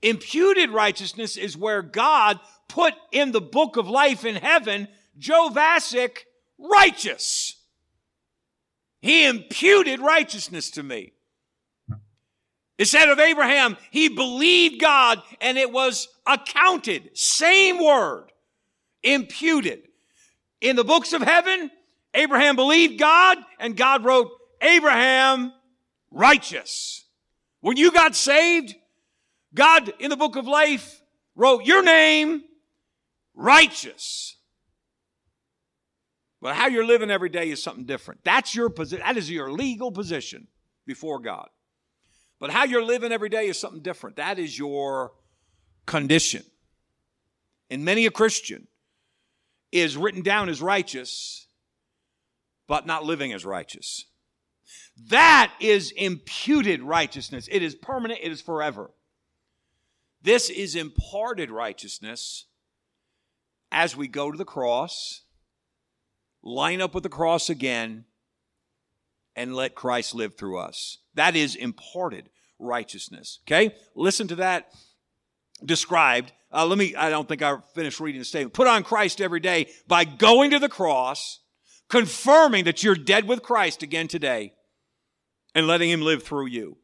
Imputed 0.00 0.70
righteousness 0.70 1.36
is 1.36 1.56
where 1.56 1.82
God 1.82 2.38
put 2.68 2.94
in 3.10 3.32
the 3.32 3.40
book 3.40 3.76
of 3.76 3.88
life 3.88 4.24
in 4.24 4.36
heaven 4.36 4.88
Joe 5.18 5.50
Vasick 5.52 6.26
righteous. 6.58 7.56
He 9.00 9.26
imputed 9.26 10.00
righteousness 10.00 10.70
to 10.72 10.82
me. 10.82 11.13
It 12.76 12.86
said 12.86 13.08
of 13.08 13.20
Abraham, 13.20 13.76
he 13.90 14.08
believed 14.08 14.80
God 14.80 15.22
and 15.40 15.56
it 15.56 15.70
was 15.70 16.08
accounted. 16.26 17.10
Same 17.14 17.82
word. 17.82 18.32
Imputed. 19.02 19.88
In 20.60 20.76
the 20.76 20.84
books 20.84 21.12
of 21.12 21.22
heaven, 21.22 21.70
Abraham 22.14 22.56
believed 22.56 22.98
God 22.98 23.38
and 23.58 23.76
God 23.76 24.04
wrote, 24.04 24.30
Abraham 24.60 25.52
righteous. 26.10 27.04
When 27.60 27.76
you 27.76 27.92
got 27.92 28.16
saved, 28.16 28.74
God 29.54 29.92
in 30.00 30.10
the 30.10 30.16
book 30.16 30.36
of 30.36 30.46
life 30.46 31.00
wrote 31.36 31.64
your 31.64 31.82
name 31.82 32.42
righteous. 33.34 34.36
But 36.40 36.56
how 36.56 36.66
you're 36.66 36.86
living 36.86 37.10
every 37.10 37.30
day 37.30 37.50
is 37.50 37.62
something 37.62 37.86
different. 37.86 38.20
That's 38.24 38.54
your 38.54 38.68
position. 38.68 39.04
That 39.06 39.16
is 39.16 39.30
your 39.30 39.50
legal 39.50 39.92
position 39.92 40.48
before 40.86 41.20
God. 41.20 41.48
But 42.38 42.50
how 42.50 42.64
you're 42.64 42.84
living 42.84 43.12
every 43.12 43.28
day 43.28 43.46
is 43.46 43.58
something 43.58 43.82
different. 43.82 44.16
That 44.16 44.38
is 44.38 44.58
your 44.58 45.12
condition. 45.86 46.42
And 47.70 47.84
many 47.84 48.06
a 48.06 48.10
Christian 48.10 48.66
is 49.72 49.96
written 49.96 50.22
down 50.22 50.48
as 50.48 50.62
righteous, 50.62 51.46
but 52.66 52.86
not 52.86 53.04
living 53.04 53.32
as 53.32 53.44
righteous. 53.44 54.06
That 55.08 55.52
is 55.60 55.90
imputed 55.92 56.82
righteousness. 56.82 57.48
It 57.50 57.62
is 57.62 57.74
permanent, 57.74 58.20
it 58.22 58.30
is 58.30 58.40
forever. 58.40 58.90
This 60.22 60.48
is 60.48 60.74
imparted 60.74 61.50
righteousness 61.50 62.46
as 63.70 63.96
we 63.96 64.06
go 64.06 64.30
to 64.30 64.38
the 64.38 64.44
cross, 64.44 65.22
line 66.42 66.80
up 66.80 66.94
with 66.94 67.02
the 67.02 67.08
cross 67.08 67.50
again, 67.50 68.04
and 69.36 69.54
let 69.54 69.74
Christ 69.74 70.14
live 70.14 70.36
through 70.36 70.58
us. 70.58 70.98
That 71.14 71.36
is 71.36 71.54
imparted 71.54 72.28
righteousness. 72.58 73.40
Okay? 73.46 73.74
Listen 73.94 74.28
to 74.28 74.36
that 74.36 74.72
described. 75.64 76.32
Uh, 76.52 76.66
let 76.66 76.78
me, 76.78 76.94
I 76.94 77.10
don't 77.10 77.28
think 77.28 77.42
I 77.42 77.58
finished 77.74 78.00
reading 78.00 78.20
the 78.20 78.24
statement. 78.24 78.54
Put 78.54 78.66
on 78.66 78.84
Christ 78.84 79.20
every 79.20 79.40
day 79.40 79.68
by 79.86 80.04
going 80.04 80.50
to 80.50 80.58
the 80.58 80.68
cross, 80.68 81.40
confirming 81.88 82.64
that 82.64 82.82
you're 82.82 82.94
dead 82.94 83.26
with 83.26 83.42
Christ 83.42 83.82
again 83.82 84.08
today, 84.08 84.54
and 85.54 85.66
letting 85.66 85.90
Him 85.90 86.02
live 86.02 86.22
through 86.22 86.46
you. 86.46 86.76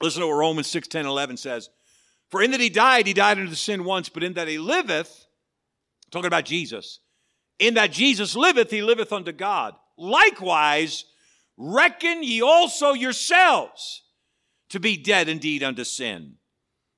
Listen 0.00 0.20
to 0.22 0.26
what 0.26 0.34
Romans 0.34 0.66
6, 0.68 0.88
10, 0.88 1.06
11 1.06 1.36
says. 1.36 1.70
For 2.30 2.42
in 2.42 2.50
that 2.52 2.60
He 2.60 2.70
died, 2.70 3.06
He 3.06 3.12
died 3.12 3.38
unto 3.38 3.54
sin 3.54 3.84
once, 3.84 4.08
but 4.08 4.24
in 4.24 4.34
that 4.34 4.48
He 4.48 4.58
liveth, 4.58 5.26
talking 6.10 6.26
about 6.26 6.44
Jesus, 6.44 7.00
in 7.58 7.74
that 7.74 7.92
Jesus 7.92 8.34
liveth, 8.34 8.70
He 8.70 8.82
liveth 8.82 9.12
unto 9.12 9.32
God. 9.32 9.74
Likewise, 9.96 11.04
reckon 11.56 12.22
ye 12.22 12.42
also 12.42 12.92
yourselves 12.92 14.02
to 14.70 14.80
be 14.80 14.96
dead 14.96 15.28
indeed 15.28 15.62
unto 15.62 15.84
sin, 15.84 16.36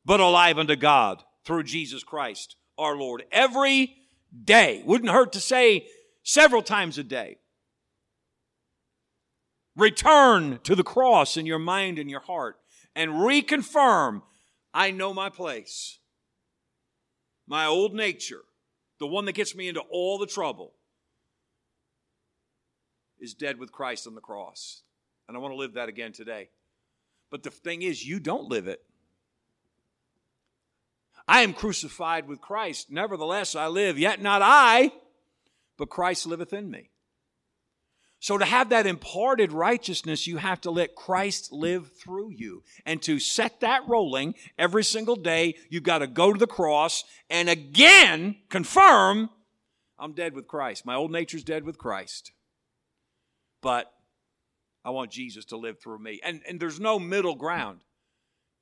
but 0.04 0.20
alive 0.20 0.58
unto 0.58 0.76
God 0.76 1.23
through 1.44 1.64
Jesus 1.64 2.04
Christ 2.04 2.56
our 2.78 2.96
Lord. 2.96 3.25
Every 3.30 3.96
day. 4.42 4.82
Wouldn't 4.84 5.11
hurt 5.11 5.32
to 5.32 5.40
say 5.40 5.87
several 6.23 6.62
times 6.62 6.99
a 6.99 7.04
day. 7.04 7.38
Return 9.76 10.61
to 10.64 10.75
the 10.75 10.84
cross 10.84 11.37
in 11.37 11.46
your 11.46 11.58
mind 11.58 11.99
and 11.99 12.11
your 12.11 12.20
heart 12.20 12.56
and 12.94 13.11
reconfirm 13.11 14.23
I 14.73 14.90
know 14.90 15.14
my 15.14 15.28
place. 15.28 15.99
My 17.46 17.66
old 17.66 17.94
nature, 17.94 18.42
the 18.99 19.06
one 19.06 19.25
that 19.26 19.32
gets 19.32 19.54
me 19.54 19.68
into 19.68 19.82
all 19.90 20.18
the 20.18 20.26
trouble, 20.26 20.75
is 23.25 23.35
dead 23.35 23.59
with 23.59 23.73
Christ 23.73 24.07
on 24.07 24.14
the 24.14 24.21
cross. 24.21 24.83
And 25.26 25.37
I 25.37 25.40
want 25.40 25.52
to 25.52 25.59
live 25.59 25.75
that 25.75 25.88
again 25.88 26.12
today. 26.12 26.50
But 27.31 27.43
the 27.43 27.50
thing 27.50 27.83
is, 27.83 28.07
you 28.07 28.21
don't 28.21 28.49
live 28.49 28.69
it. 28.69 28.85
I 31.26 31.40
am 31.40 31.54
crucified 31.54 32.28
with 32.28 32.43
Christ. 32.43 32.90
Nevertheless, 32.90 33.57
I 33.57 33.66
live, 33.66 33.99
yet 33.99 34.21
not 34.21 34.43
I, 34.45 34.93
but 35.78 35.88
Christ 35.88 36.26
liveth 36.26 36.52
in 36.52 36.71
me. 36.71 36.90
So, 38.21 38.38
to 38.38 38.45
have 38.45 38.71
that 38.71 38.87
imparted 38.87 39.52
righteousness, 39.52 40.26
you 40.26 40.38
have 40.38 40.61
to 40.62 40.71
let 40.71 40.95
Christ 40.95 41.52
live 41.52 41.93
through 41.93 42.31
you. 42.31 42.62
And 42.87 43.02
to 43.02 43.19
set 43.19 43.61
that 43.61 43.87
rolling 43.87 44.35
every 44.59 44.85
single 44.85 45.16
day, 45.16 45.57
you've 45.69 45.83
got 45.83 45.99
to 45.99 46.07
go 46.07 46.33
to 46.33 46.38
the 46.38 46.47
cross 46.47 47.04
and 47.28 47.49
again 47.49 48.37
confirm 48.49 49.31
I'm 49.99 50.12
dead 50.12 50.35
with 50.35 50.47
Christ. 50.47 50.87
My 50.87 50.95
old 50.95 51.11
nature's 51.11 51.45
dead 51.45 51.64
with 51.64 51.78
Christ 51.78 52.33
but 53.64 53.90
I 54.85 54.90
want 54.90 55.11
Jesus 55.11 55.47
to 55.47 55.56
live 55.56 55.80
through 55.80 55.99
me. 55.99 56.21
And, 56.23 56.42
and 56.47 56.61
there's 56.61 56.78
no 56.78 56.99
middle 56.99 57.35
ground. 57.35 57.80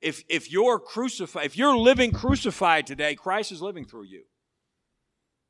If, 0.01 0.23
if 0.29 0.49
you're 0.49 0.79
crucified, 0.79 1.45
if 1.45 1.57
you're 1.57 1.77
living 1.77 2.11
crucified 2.11 2.87
today, 2.87 3.13
Christ 3.13 3.51
is 3.51 3.61
living 3.61 3.85
through 3.85 4.05
you. 4.05 4.23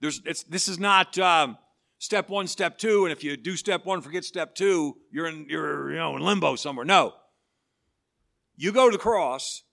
There's, 0.01 0.21
it's, 0.25 0.43
this 0.43 0.67
is 0.67 0.79
not 0.79 1.17
um, 1.19 1.57
step 1.99 2.29
one, 2.29 2.47
step 2.47 2.79
two, 2.79 3.05
and 3.05 3.11
if 3.11 3.23
you 3.23 3.37
do 3.37 3.55
step 3.55 3.85
one, 3.85 4.01
forget 4.01 4.25
step 4.25 4.55
two, 4.55 4.97
you're 5.11 5.27
in, 5.27 5.45
you're, 5.47 5.91
you 5.91 5.97
know, 5.97 6.17
in 6.17 6.23
limbo 6.23 6.55
somewhere. 6.55 6.85
No. 6.85 7.13
You 8.55 8.71
go 8.71 8.89
to 8.89 8.97
the 8.97 9.01
cross, 9.01 9.63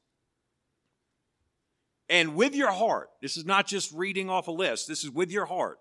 and 2.08 2.34
with 2.34 2.54
your 2.54 2.72
heart, 2.72 3.08
this 3.22 3.36
is 3.36 3.46
not 3.46 3.66
just 3.66 3.92
reading 3.92 4.28
off 4.28 4.46
a 4.46 4.52
list, 4.52 4.88
this 4.88 5.04
is 5.04 5.10
with 5.10 5.30
your 5.30 5.46
heart. 5.46 5.78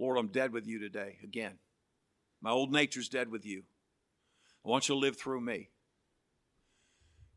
Lord, 0.00 0.16
I'm 0.16 0.28
dead 0.28 0.54
with 0.54 0.66
you 0.66 0.78
today 0.78 1.18
again. 1.22 1.58
My 2.40 2.50
old 2.50 2.72
nature's 2.72 3.10
dead 3.10 3.30
with 3.30 3.44
you. 3.44 3.64
I 4.64 4.70
want 4.70 4.88
you 4.88 4.94
to 4.94 4.98
live 4.98 5.18
through 5.18 5.42
me. 5.42 5.68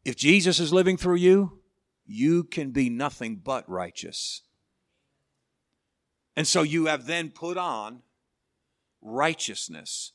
If 0.06 0.16
Jesus 0.16 0.62
is 0.62 0.72
living 0.72 0.96
through 0.96 1.18
you, 1.18 1.60
you 2.06 2.46
can 2.46 2.72
be 2.72 2.90
nothing 2.90 3.36
but 3.36 3.70
righteous. 3.70 4.44
And 6.38 6.48
so 6.48 6.62
you 6.62 6.86
have 6.86 7.06
then 7.06 7.32
put 7.32 7.58
on 7.58 8.02
righteousness, 9.02 10.14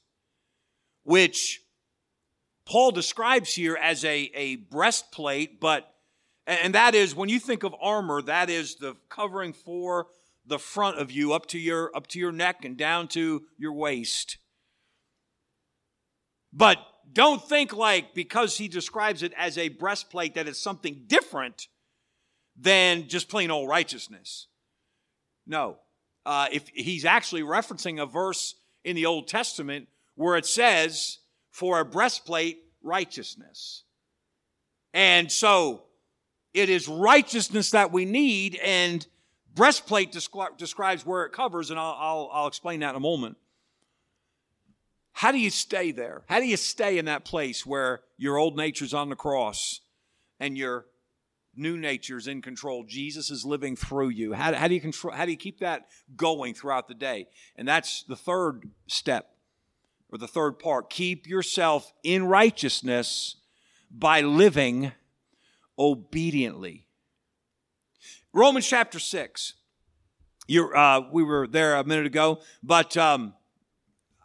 which 1.03 1.61
Paul 2.65 2.93
describes 2.93 3.55
here 3.55 3.77
as 3.77 4.07
a, 4.07 4.31
a 4.35 4.57
breastplate, 4.57 5.61
but, 5.61 5.95
and 6.47 6.75
that 6.75 6.95
is, 6.95 7.15
when 7.15 7.29
you 7.29 7.41
think 7.41 7.63
of 7.63 7.75
armor, 7.79 8.23
that 8.23 8.49
is 8.49 8.77
the 8.77 8.97
covering 9.11 9.53
for 9.53 10.07
the 10.49 10.59
front 10.59 10.99
of 10.99 11.13
you 11.13 11.33
up 11.33 11.47
to 11.47 11.59
your 11.59 11.95
up 11.97 12.07
to 12.09 12.19
your 12.19 12.33
neck 12.33 12.65
and 12.65 12.77
down 12.77 13.09
to 13.09 13.43
your 13.57 13.73
waist. 13.73 14.39
But 16.53 16.79
don't 17.13 17.47
think 17.47 17.75
like 17.75 18.15
because 18.15 18.57
he 18.59 18.69
describes 18.69 19.23
it 19.23 19.33
as 19.37 19.57
a 19.59 19.69
breastplate 19.69 20.35
that 20.35 20.49
it's 20.49 20.59
something 20.59 21.05
different 21.07 21.69
than 22.59 23.09
just 23.09 23.29
plain 23.29 23.51
old 23.51 23.69
righteousness. 23.69 24.49
No. 25.47 25.79
Uh, 26.27 26.49
if 26.53 26.69
he's 26.75 27.05
actually 27.05 27.43
referencing 27.43 28.03
a 28.03 28.07
verse 28.07 28.55
in 28.85 28.97
the 28.97 29.07
Old 29.07 29.29
Testament 29.29 29.89
where 30.15 30.37
it 30.37 30.45
says, 30.47 31.19
for 31.51 31.81
a 31.81 31.85
breastplate, 31.85 32.59
righteousness. 32.83 33.85
And 34.93 35.31
so 35.31 35.85
it 36.53 36.69
is 36.69 36.89
righteousness 36.89 37.71
that 37.71 37.93
we 37.93 38.05
need, 38.05 38.57
and 38.57 39.07
breastplate 39.59 40.13
descri- 40.13 40.57
describes 40.57 41.05
where 41.05 41.25
it 41.25 41.33
covers, 41.33 41.71
and 41.71 41.79
I'll, 41.79 41.97
I'll, 41.99 42.31
I'll 42.33 42.47
explain 42.47 42.81
that 42.81 42.91
in 42.91 42.97
a 42.97 43.01
moment. 43.01 43.37
How 45.13 45.33
do 45.33 45.39
you 45.39 45.51
stay 45.51 45.91
there? 45.91 46.23
How 46.29 46.39
do 46.39 46.47
you 46.47 46.57
stay 46.57 46.97
in 46.97 47.07
that 47.07 47.25
place 47.25 47.67
where 47.67 48.01
your 48.17 48.39
old 48.39 48.57
nature's 48.57 48.95
on 48.95 49.09
the 49.09 49.17
cross 49.17 49.81
and 50.39 50.57
you're 50.57 50.87
new 51.59 51.77
nature's 51.77 52.29
in 52.29 52.41
control. 52.41 52.85
Jesus 52.85 53.31
is 53.31 53.45
living 53.45 53.75
through 53.75 54.11
you. 54.11 54.33
How, 54.33 54.55
how 54.55 54.69
do 54.69 54.75
you 54.75 54.81
control? 54.81 55.13
How 55.13 55.25
do 55.25 55.33
you 55.33 55.37
keep 55.37 55.59
that 55.59 55.89
going 56.17 56.55
throughout 56.55 56.89
the 56.89 56.95
day? 56.95 57.27
And 57.57 57.67
that's 57.67 58.05
the 58.05 58.17
third 58.17 58.71
step, 58.87 59.35
or 60.11 60.19
the 60.19 60.29
third 60.29 60.59
part. 60.61 60.89
Keep 60.89 61.27
yourself 61.27 61.93
in 62.05 62.25
righteousness 62.25 63.37
by 63.91 64.21
living 64.21 64.93
obediently. 65.77 66.88
Romans 68.33 68.67
chapter 68.67 68.99
six. 68.99 69.55
you 70.47 70.71
uh, 70.73 71.09
we 71.13 71.23
were 71.23 71.47
there 71.47 71.77
a 71.77 71.85
minute 71.85 72.07
ago, 72.07 72.41
but 72.63 72.97
um, 72.97 73.35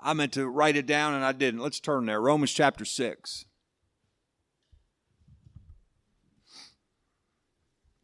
I 0.02 0.14
meant 0.14 0.34
to 0.34 0.48
write 0.48 0.76
it 0.76 0.86
down 0.86 1.14
and 1.14 1.24
I 1.24 1.32
didn't. 1.32 1.62
Let's 1.62 1.80
turn 1.80 2.06
there. 2.06 2.22
Romans 2.22 2.52
chapter 2.52 2.86
six. 2.86 3.46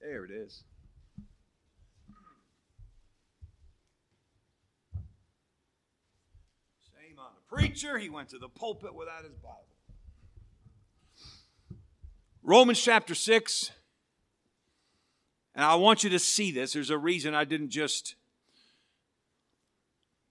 There 0.01 0.25
it 0.25 0.31
is. 0.31 0.63
Shame 6.81 7.19
on 7.19 7.31
the 7.35 7.55
preacher. 7.55 7.99
He 7.99 8.09
went 8.09 8.29
to 8.29 8.39
the 8.39 8.49
pulpit 8.49 8.95
without 8.95 9.23
his 9.23 9.35
Bible. 9.35 9.65
Romans 12.41 12.81
chapter 12.81 13.13
6. 13.13 13.69
And 15.59 15.65
I 15.65 15.75
want 15.75 16.05
you 16.05 16.09
to 16.11 16.19
see 16.19 16.53
this. 16.53 16.71
There's 16.71 16.89
a 16.89 16.97
reason 16.97 17.35
I 17.35 17.43
didn't 17.43 17.67
just 17.67 18.15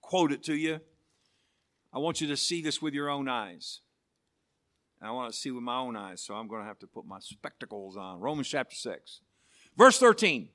quote 0.01 0.31
it 0.31 0.41
to 0.45 0.55
you. 0.55 0.79
I 1.93 1.99
want 1.99 2.19
you 2.19 2.25
to 2.29 2.35
see 2.35 2.63
this 2.63 2.81
with 2.81 2.95
your 2.95 3.11
own 3.11 3.29
eyes. 3.29 3.81
And 4.99 5.07
I 5.07 5.11
want 5.11 5.31
to 5.31 5.37
see 5.37 5.51
with 5.51 5.61
my 5.61 5.77
own 5.77 5.95
eyes, 5.95 6.19
so 6.19 6.33
I'm 6.33 6.47
going 6.47 6.63
to 6.63 6.67
have 6.67 6.79
to 6.79 6.87
put 6.87 7.05
my 7.05 7.19
spectacles 7.19 7.95
on. 7.95 8.19
Romans 8.19 8.47
chapter 8.47 8.75
6. 8.75 9.21
Verse 9.77 9.99
13. 9.99 10.49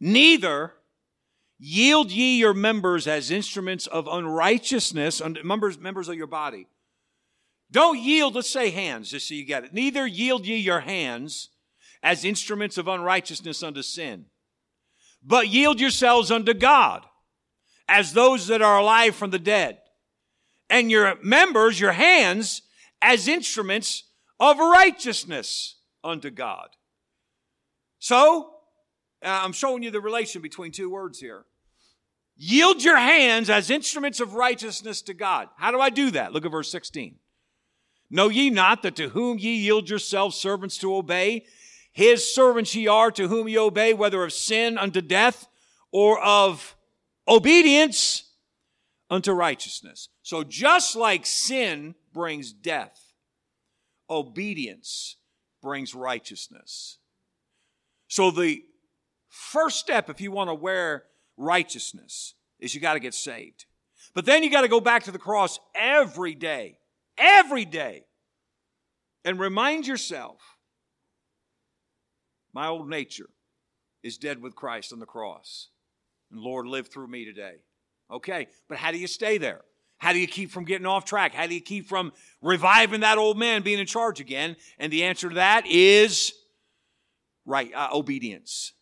Neither 0.00 0.72
yield 1.56 2.10
ye 2.10 2.36
your 2.36 2.52
members 2.52 3.06
as 3.06 3.30
instruments 3.30 3.86
of 3.86 4.08
unrighteousness, 4.08 5.22
members, 5.44 5.78
members 5.78 6.08
of 6.08 6.16
your 6.16 6.26
body. 6.26 6.66
Don't 7.70 8.00
yield, 8.00 8.34
let's 8.34 8.50
say 8.50 8.70
hands, 8.70 9.12
just 9.12 9.28
so 9.28 9.34
you 9.34 9.44
get 9.44 9.62
it. 9.62 9.72
Neither 9.72 10.04
yield 10.04 10.48
ye 10.48 10.56
your 10.56 10.80
hands 10.80 11.50
as 12.04 12.24
instruments 12.24 12.76
of 12.76 12.86
unrighteousness 12.86 13.62
unto 13.62 13.82
sin, 13.82 14.26
but 15.24 15.48
yield 15.48 15.80
yourselves 15.80 16.30
unto 16.30 16.52
God 16.52 17.02
as 17.88 18.12
those 18.12 18.46
that 18.46 18.62
are 18.62 18.78
alive 18.78 19.16
from 19.16 19.30
the 19.30 19.38
dead, 19.38 19.78
and 20.68 20.90
your 20.90 21.16
members, 21.22 21.80
your 21.80 21.92
hands, 21.92 22.62
as 23.00 23.26
instruments 23.26 24.04
of 24.38 24.58
righteousness 24.58 25.76
unto 26.02 26.30
God. 26.30 26.68
So, 27.98 28.50
uh, 29.24 29.40
I'm 29.42 29.52
showing 29.52 29.82
you 29.82 29.90
the 29.90 30.00
relation 30.00 30.42
between 30.42 30.72
two 30.72 30.90
words 30.90 31.18
here. 31.18 31.44
Yield 32.36 32.82
your 32.82 32.98
hands 32.98 33.48
as 33.48 33.70
instruments 33.70 34.20
of 34.20 34.34
righteousness 34.34 35.00
to 35.02 35.14
God. 35.14 35.48
How 35.56 35.70
do 35.70 35.80
I 35.80 35.88
do 35.88 36.10
that? 36.10 36.32
Look 36.32 36.44
at 36.44 36.50
verse 36.50 36.70
16. 36.70 37.16
Know 38.10 38.28
ye 38.28 38.50
not 38.50 38.82
that 38.82 38.96
to 38.96 39.10
whom 39.10 39.38
ye 39.38 39.54
yield 39.56 39.88
yourselves 39.88 40.36
servants 40.36 40.76
to 40.78 40.94
obey, 40.94 41.44
his 41.94 42.34
servants 42.34 42.74
ye 42.74 42.88
are 42.88 43.12
to 43.12 43.28
whom 43.28 43.48
ye 43.48 43.56
obey, 43.56 43.94
whether 43.94 44.24
of 44.24 44.32
sin 44.32 44.76
unto 44.76 45.00
death 45.00 45.46
or 45.92 46.20
of 46.20 46.74
obedience 47.28 48.24
unto 49.08 49.30
righteousness. 49.30 50.08
So 50.22 50.42
just 50.42 50.96
like 50.96 51.24
sin 51.24 51.94
brings 52.12 52.52
death, 52.52 53.12
obedience 54.10 55.16
brings 55.62 55.94
righteousness. 55.94 56.98
So 58.08 58.32
the 58.32 58.64
first 59.28 59.78
step, 59.78 60.10
if 60.10 60.20
you 60.20 60.32
want 60.32 60.50
to 60.50 60.54
wear 60.54 61.04
righteousness, 61.36 62.34
is 62.58 62.74
you 62.74 62.80
got 62.80 62.94
to 62.94 63.00
get 63.00 63.14
saved. 63.14 63.66
But 64.14 64.26
then 64.26 64.42
you 64.42 64.50
got 64.50 64.62
to 64.62 64.68
go 64.68 64.80
back 64.80 65.04
to 65.04 65.12
the 65.12 65.18
cross 65.18 65.60
every 65.76 66.34
day, 66.34 66.78
every 67.16 67.64
day, 67.64 68.04
and 69.24 69.38
remind 69.38 69.86
yourself 69.86 70.40
my 72.54 72.68
old 72.68 72.88
nature 72.88 73.28
is 74.02 74.16
dead 74.16 74.40
with 74.40 74.54
Christ 74.54 74.92
on 74.92 75.00
the 75.00 75.06
cross. 75.06 75.68
And 76.30 76.40
Lord, 76.40 76.66
live 76.66 76.88
through 76.88 77.08
me 77.08 77.24
today. 77.24 77.56
Okay, 78.10 78.46
but 78.68 78.78
how 78.78 78.92
do 78.92 78.98
you 78.98 79.06
stay 79.06 79.38
there? 79.38 79.62
How 79.98 80.12
do 80.12 80.18
you 80.18 80.26
keep 80.26 80.50
from 80.50 80.64
getting 80.64 80.86
off 80.86 81.04
track? 81.04 81.34
How 81.34 81.46
do 81.46 81.54
you 81.54 81.60
keep 81.60 81.88
from 81.88 82.12
reviving 82.42 83.00
that 83.00 83.18
old 83.18 83.38
man 83.38 83.62
being 83.62 83.78
in 83.78 83.86
charge 83.86 84.20
again? 84.20 84.56
And 84.78 84.92
the 84.92 85.04
answer 85.04 85.28
to 85.28 85.34
that 85.36 85.66
is 85.66 86.32
right 87.44 87.72
uh, 87.74 87.88
obedience 87.92 88.72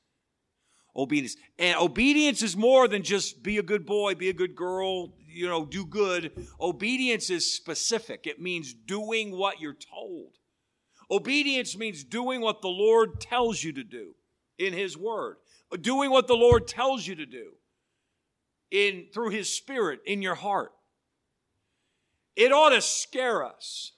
obedience 0.95 1.37
and 1.59 1.77
obedience 1.79 2.43
is 2.43 2.57
more 2.57 2.87
than 2.87 3.03
just 3.03 3.43
be 3.43 3.59
a 3.59 3.63
good 3.63 3.87
boy 3.87 4.15
be 4.15 4.29
a 4.29 4.33
good 4.33 4.55
girl 4.55 5.15
you 5.27 5.49
know 5.49 5.65
do 5.65 5.85
good 5.85 6.31
obedience 6.61 7.31
is 7.31 7.51
specific 7.53 8.27
it 8.27 8.41
means 8.41 8.73
doing 8.73 9.37
what 9.37 9.61
you're 9.61 9.75
told 9.75 10.39
obedience 11.13 11.77
means 11.77 12.03
doing 12.03 12.41
what 12.41 12.63
the 12.63 12.69
lord 12.69 13.21
tells 13.21 13.63
you 13.63 13.73
to 13.75 13.85
do 13.85 14.15
in 14.59 14.73
his 14.73 14.97
word. 14.97 15.37
Doing 15.81 16.11
what 16.11 16.27
the 16.27 16.35
lord 16.35 16.67
tells 16.67 17.07
you 17.07 17.15
to 17.15 17.27
do 17.27 17.53
in 18.71 19.07
through 19.13 19.31
his 19.31 19.55
spirit 19.55 20.01
in 20.07 20.23
your 20.23 20.35
heart. 20.35 20.73
It 22.35 22.53
ought 22.53 22.71
to 22.71 22.81
scare 22.81 23.45
us 23.45 23.93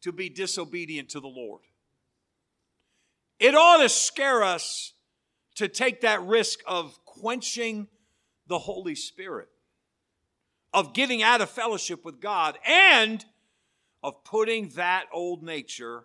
to 0.00 0.12
be 0.12 0.28
disobedient 0.28 1.10
to 1.10 1.20
the 1.20 1.28
lord. 1.28 1.62
It 3.38 3.54
ought 3.54 3.82
to 3.82 3.88
scare 3.88 4.42
us 4.42 4.94
to 5.56 5.68
take 5.68 6.00
that 6.00 6.22
risk 6.22 6.60
of 6.66 6.98
quenching 7.04 7.88
the 8.46 8.58
Holy 8.58 8.94
Spirit, 8.94 9.48
of 10.72 10.94
getting 10.94 11.22
out 11.22 11.40
of 11.40 11.50
fellowship 11.50 12.04
with 12.04 12.20
God, 12.20 12.58
and 12.66 13.24
of 14.02 14.24
putting 14.24 14.68
that 14.70 15.04
old 15.12 15.42
nature 15.42 16.04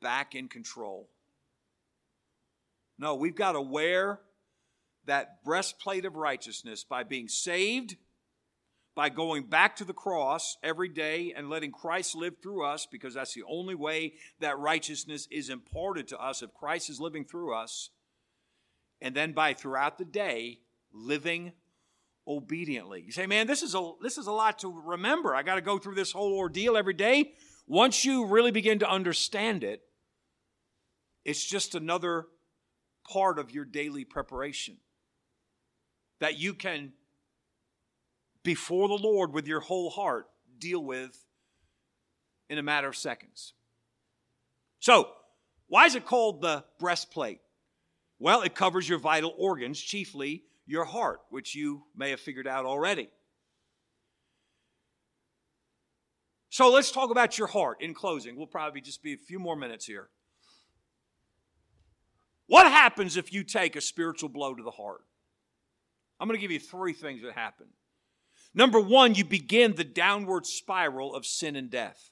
back 0.00 0.34
in 0.34 0.48
control. 0.48 1.08
No, 2.98 3.14
we've 3.14 3.34
got 3.34 3.52
to 3.52 3.60
wear 3.60 4.20
that 5.04 5.44
breastplate 5.44 6.04
of 6.04 6.16
righteousness 6.16 6.84
by 6.84 7.02
being 7.04 7.28
saved 7.28 7.96
by 8.96 9.10
going 9.10 9.42
back 9.44 9.76
to 9.76 9.84
the 9.84 9.92
cross 9.92 10.56
every 10.62 10.88
day 10.88 11.32
and 11.36 11.50
letting 11.50 11.70
Christ 11.70 12.16
live 12.16 12.38
through 12.42 12.64
us, 12.64 12.86
because 12.90 13.12
that's 13.12 13.34
the 13.34 13.42
only 13.46 13.74
way 13.74 14.14
that 14.40 14.58
righteousness 14.58 15.28
is 15.30 15.50
imparted 15.50 16.08
to 16.08 16.18
us 16.18 16.42
if 16.42 16.54
Christ 16.54 16.88
is 16.88 16.98
living 16.98 17.26
through 17.26 17.54
us. 17.54 17.90
And 19.02 19.14
then 19.14 19.32
by 19.32 19.52
throughout 19.52 19.98
the 19.98 20.06
day, 20.06 20.60
living 20.94 21.52
obediently. 22.26 23.02
You 23.02 23.12
say, 23.12 23.26
man, 23.26 23.46
this 23.46 23.62
is 23.62 23.74
a, 23.74 23.92
this 24.02 24.18
is 24.18 24.26
a 24.26 24.32
lot 24.32 24.58
to 24.60 24.68
remember. 24.68 25.34
I 25.34 25.42
got 25.42 25.56
to 25.56 25.60
go 25.60 25.78
through 25.78 25.94
this 25.94 26.12
whole 26.12 26.34
ordeal 26.34 26.76
every 26.76 26.94
day. 26.94 27.32
Once 27.66 28.04
you 28.04 28.26
really 28.26 28.50
begin 28.50 28.78
to 28.80 28.90
understand 28.90 29.64
it, 29.64 29.82
it's 31.24 31.44
just 31.44 31.74
another 31.74 32.26
part 33.08 33.38
of 33.38 33.50
your 33.50 33.64
daily 33.64 34.04
preparation 34.04 34.76
that 36.20 36.38
you 36.38 36.54
can 36.54 36.92
before 38.42 38.88
the 38.88 38.94
Lord 38.94 39.32
with 39.32 39.46
your 39.46 39.60
whole 39.60 39.90
heart 39.90 40.26
deal 40.58 40.82
with 40.82 41.24
in 42.48 42.58
a 42.58 42.62
matter 42.62 42.88
of 42.88 42.96
seconds. 42.96 43.52
So, 44.78 45.08
why 45.68 45.86
is 45.86 45.96
it 45.96 46.06
called 46.06 46.42
the 46.42 46.64
breastplate? 46.78 47.40
Well, 48.20 48.42
it 48.42 48.54
covers 48.54 48.88
your 48.88 49.00
vital 49.00 49.34
organs, 49.36 49.80
chiefly 49.80 50.44
your 50.66 50.84
heart, 50.84 51.20
which 51.30 51.54
you 51.54 51.84
may 51.96 52.10
have 52.10 52.20
figured 52.20 52.46
out 52.46 52.66
already. 52.66 53.08
So 56.50 56.70
let's 56.70 56.90
talk 56.90 57.10
about 57.10 57.38
your 57.38 57.48
heart 57.48 57.78
in 57.80 57.94
closing. 57.94 58.36
We'll 58.36 58.46
probably 58.46 58.80
just 58.80 59.02
be 59.02 59.12
a 59.12 59.18
few 59.18 59.38
more 59.38 59.56
minutes 59.56 59.84
here. 59.84 60.08
What 62.46 62.66
happens 62.66 63.16
if 63.16 63.32
you 63.32 63.44
take 63.44 63.76
a 63.76 63.80
spiritual 63.80 64.28
blow 64.28 64.54
to 64.54 64.62
the 64.62 64.70
heart? 64.70 65.02
I'm 66.18 66.28
going 66.28 66.38
to 66.38 66.40
give 66.40 66.50
you 66.50 66.60
three 66.60 66.92
things 66.92 67.22
that 67.22 67.32
happen. 67.32 67.66
Number 68.54 68.80
one, 68.80 69.14
you 69.14 69.24
begin 69.24 69.74
the 69.74 69.84
downward 69.84 70.46
spiral 70.46 71.14
of 71.14 71.26
sin 71.26 71.56
and 71.56 71.70
death. 71.70 72.10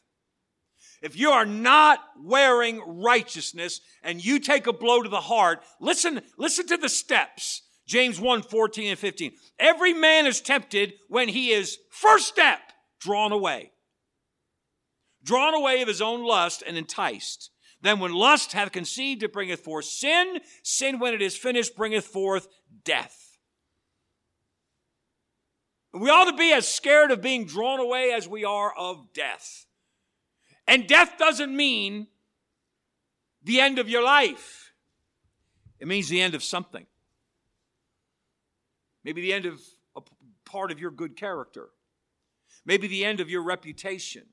If 1.00 1.18
you 1.18 1.30
are 1.30 1.46
not 1.46 2.00
wearing 2.22 2.82
righteousness 3.02 3.80
and 4.02 4.24
you 4.24 4.38
take 4.38 4.66
a 4.66 4.72
blow 4.72 5.02
to 5.02 5.08
the 5.08 5.20
heart, 5.20 5.62
listen, 5.80 6.20
listen 6.36 6.66
to 6.66 6.76
the 6.76 6.88
steps. 6.88 7.62
James 7.86 8.18
1, 8.18 8.42
14 8.42 8.90
and 8.90 8.98
15. 8.98 9.32
Every 9.58 9.92
man 9.92 10.26
is 10.26 10.40
tempted 10.40 10.94
when 11.08 11.28
he 11.28 11.50
is, 11.50 11.78
first 11.90 12.28
step, 12.28 12.60
drawn 13.00 13.32
away. 13.32 13.72
Drawn 15.22 15.54
away 15.54 15.82
of 15.82 15.88
his 15.88 16.00
own 16.00 16.26
lust 16.26 16.62
and 16.66 16.76
enticed. 16.76 17.50
Then 17.82 18.00
when 18.00 18.12
lust 18.12 18.52
hath 18.52 18.72
conceived, 18.72 19.22
it 19.22 19.32
bringeth 19.32 19.60
forth 19.60 19.84
sin. 19.84 20.40
Sin, 20.62 20.98
when 20.98 21.12
it 21.12 21.20
is 21.20 21.36
finished, 21.36 21.76
bringeth 21.76 22.06
forth 22.06 22.48
death. 22.84 23.38
We 25.92 26.10
ought 26.10 26.30
to 26.30 26.36
be 26.36 26.52
as 26.52 26.66
scared 26.66 27.10
of 27.10 27.22
being 27.22 27.44
drawn 27.44 27.78
away 27.80 28.12
as 28.12 28.26
we 28.26 28.44
are 28.44 28.74
of 28.76 29.12
death. 29.12 29.66
And 30.66 30.88
death 30.88 31.18
doesn't 31.18 31.54
mean 31.54 32.08
the 33.42 33.60
end 33.60 33.78
of 33.78 33.88
your 33.88 34.02
life. 34.02 34.72
It 35.78 35.86
means 35.86 36.08
the 36.08 36.22
end 36.22 36.34
of 36.34 36.42
something. 36.42 36.86
Maybe 39.04 39.20
the 39.20 39.32
end 39.32 39.46
of 39.46 39.60
a 39.96 40.00
part 40.44 40.70
of 40.70 40.80
your 40.80 40.90
good 40.90 41.16
character. 41.16 41.68
Maybe 42.64 42.88
the 42.88 43.04
end 43.04 43.20
of 43.20 43.28
your 43.28 43.42
reputation. 43.42 44.24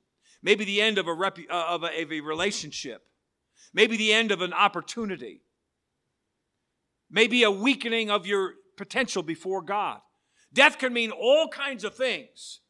Maybe 0.41 0.65
the 0.65 0.81
end 0.81 0.97
of 0.97 1.07
a, 1.07 1.13
rep, 1.13 1.37
uh, 1.49 1.65
of, 1.69 1.83
a, 1.83 2.01
of 2.01 2.11
a 2.11 2.21
relationship. 2.21 3.03
Maybe 3.73 3.97
the 3.97 4.13
end 4.13 4.31
of 4.31 4.41
an 4.41 4.53
opportunity. 4.53 5.41
Maybe 7.09 7.43
a 7.43 7.51
weakening 7.51 8.09
of 8.09 8.25
your 8.25 8.53
potential 8.77 9.21
before 9.21 9.61
God. 9.61 9.99
Death 10.53 10.77
can 10.77 10.93
mean 10.93 11.11
all 11.11 11.47
kinds 11.49 11.83
of 11.83 11.95
things. 11.95 12.61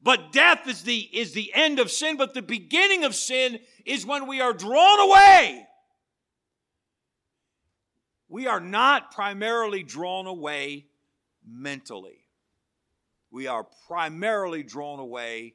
But 0.00 0.32
death 0.32 0.68
is 0.68 0.82
the, 0.82 0.98
is 1.12 1.32
the 1.32 1.52
end 1.54 1.80
of 1.80 1.90
sin, 1.90 2.16
but 2.16 2.32
the 2.32 2.42
beginning 2.42 3.04
of 3.04 3.14
sin 3.14 3.58
is 3.84 4.06
when 4.06 4.26
we 4.26 4.40
are 4.40 4.52
drawn 4.52 5.00
away. 5.00 5.67
We 8.28 8.46
are 8.46 8.60
not 8.60 9.10
primarily 9.10 9.82
drawn 9.82 10.26
away 10.26 10.86
mentally. 11.46 12.26
We 13.30 13.46
are 13.46 13.66
primarily 13.86 14.62
drawn 14.62 14.98
away 14.98 15.54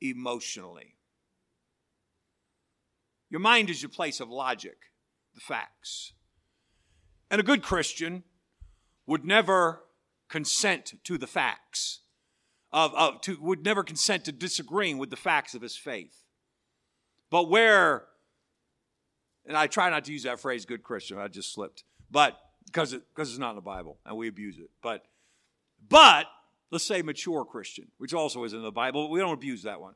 emotionally. 0.00 0.96
Your 3.30 3.40
mind 3.40 3.70
is 3.70 3.82
your 3.82 3.90
place 3.90 4.20
of 4.20 4.28
logic, 4.28 4.76
the 5.34 5.40
facts. 5.40 6.12
And 7.30 7.40
a 7.40 7.44
good 7.44 7.62
Christian 7.62 8.24
would 9.06 9.24
never 9.24 9.84
consent 10.28 10.94
to 11.04 11.16
the 11.16 11.26
facts 11.26 12.00
of, 12.72 12.94
of 12.94 13.20
to, 13.22 13.38
would 13.40 13.64
never 13.64 13.82
consent 13.82 14.24
to 14.24 14.32
disagreeing 14.32 14.98
with 14.98 15.10
the 15.10 15.16
facts 15.16 15.54
of 15.54 15.62
his 15.62 15.76
faith. 15.76 16.24
But 17.30 17.48
where, 17.48 18.06
and 19.46 19.56
I 19.56 19.66
try 19.66 19.90
not 19.90 20.04
to 20.04 20.12
use 20.12 20.24
that 20.24 20.40
phrase, 20.40 20.64
good 20.64 20.82
Christian, 20.82 21.18
I 21.18 21.28
just 21.28 21.52
slipped, 21.52 21.84
but 22.10 22.38
because 22.66 22.92
it, 22.92 23.02
because 23.14 23.30
it's 23.30 23.38
not 23.38 23.50
in 23.50 23.56
the 23.56 23.62
Bible 23.62 23.98
and 24.04 24.16
we 24.16 24.28
abuse 24.28 24.58
it. 24.58 24.70
But, 24.82 25.04
but 25.88 26.26
let's 26.70 26.86
say 26.86 27.02
mature 27.02 27.44
Christian, 27.44 27.88
which 27.98 28.14
also 28.14 28.44
is 28.44 28.52
in 28.52 28.62
the 28.62 28.70
Bible, 28.70 29.04
but 29.04 29.10
we 29.10 29.20
don't 29.20 29.34
abuse 29.34 29.62
that 29.64 29.80
one. 29.80 29.94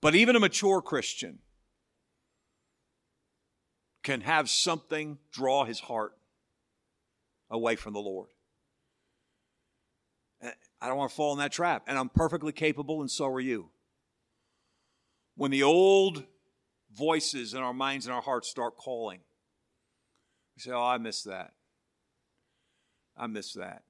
But 0.00 0.14
even 0.14 0.36
a 0.36 0.40
mature 0.40 0.80
Christian 0.80 1.40
can 4.02 4.20
have 4.20 4.48
something 4.48 5.18
draw 5.32 5.64
his 5.64 5.80
heart 5.80 6.12
away 7.50 7.76
from 7.76 7.92
the 7.92 8.00
Lord. 8.00 8.28
I 10.80 10.86
don't 10.86 10.96
want 10.96 11.10
to 11.10 11.16
fall 11.16 11.32
in 11.32 11.38
that 11.40 11.52
trap. 11.52 11.82
And 11.86 11.98
I'm 11.98 12.08
perfectly 12.08 12.52
capable, 12.52 13.00
and 13.00 13.10
so 13.10 13.26
are 13.26 13.40
you. 13.40 13.70
When 15.34 15.50
the 15.50 15.62
old 15.62 16.24
voices 16.98 17.54
in 17.54 17.60
our 17.60 17.72
minds 17.72 18.06
and 18.06 18.14
our 18.14 18.22
hearts 18.22 18.48
start 18.48 18.76
calling, 18.76 19.20
we 20.56 20.62
say, 20.62 20.72
Oh, 20.72 20.82
I 20.82 20.98
miss 20.98 21.22
that. 21.22 21.52
I 23.16 23.26
miss 23.26 23.54
that. 23.54 23.82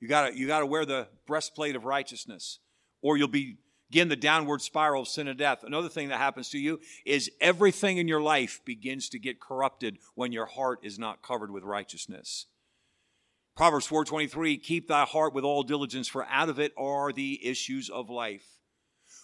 You 0.00 0.08
gotta, 0.08 0.36
you 0.36 0.46
gotta 0.46 0.66
wear 0.66 0.84
the 0.84 1.08
breastplate 1.26 1.76
of 1.76 1.84
righteousness, 1.84 2.58
or 3.00 3.16
you'll 3.16 3.28
be 3.28 3.58
begin 3.92 4.08
the 4.08 4.16
downward 4.16 4.62
spiral 4.62 5.02
of 5.02 5.08
sin 5.08 5.28
and 5.28 5.38
death. 5.38 5.62
Another 5.64 5.90
thing 5.90 6.08
that 6.08 6.16
happens 6.16 6.48
to 6.48 6.58
you 6.58 6.80
is 7.04 7.30
everything 7.42 7.98
in 7.98 8.08
your 8.08 8.22
life 8.22 8.62
begins 8.64 9.10
to 9.10 9.18
get 9.18 9.38
corrupted 9.38 9.98
when 10.14 10.32
your 10.32 10.46
heart 10.46 10.78
is 10.82 10.98
not 10.98 11.20
covered 11.20 11.50
with 11.50 11.62
righteousness. 11.62 12.46
Proverbs 13.54 13.86
4:23 13.86 14.56
keep 14.56 14.88
thy 14.88 15.04
heart 15.04 15.34
with 15.34 15.44
all 15.44 15.62
diligence 15.62 16.08
for 16.08 16.24
out 16.24 16.48
of 16.48 16.58
it 16.58 16.72
are 16.78 17.12
the 17.12 17.46
issues 17.46 17.90
of 17.90 18.08
life. 18.08 18.60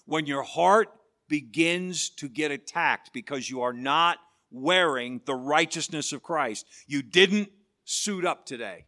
When 0.05 0.27
your 0.27 0.43
heart 0.43 0.91
begins 1.29 2.11
to 2.11 2.29
get 2.29 2.51
attacked 2.51 3.13
because 3.13 3.49
you 3.49 3.63
are 3.63 3.73
not 3.73 4.19
wearing 4.51 5.21
the 5.27 5.35
righteousness 5.35 6.13
of 6.13 6.23
Christ. 6.23 6.67
You 6.87 7.03
didn't 7.03 7.51
suit 7.85 8.25
up 8.25 8.47
today 8.47 8.87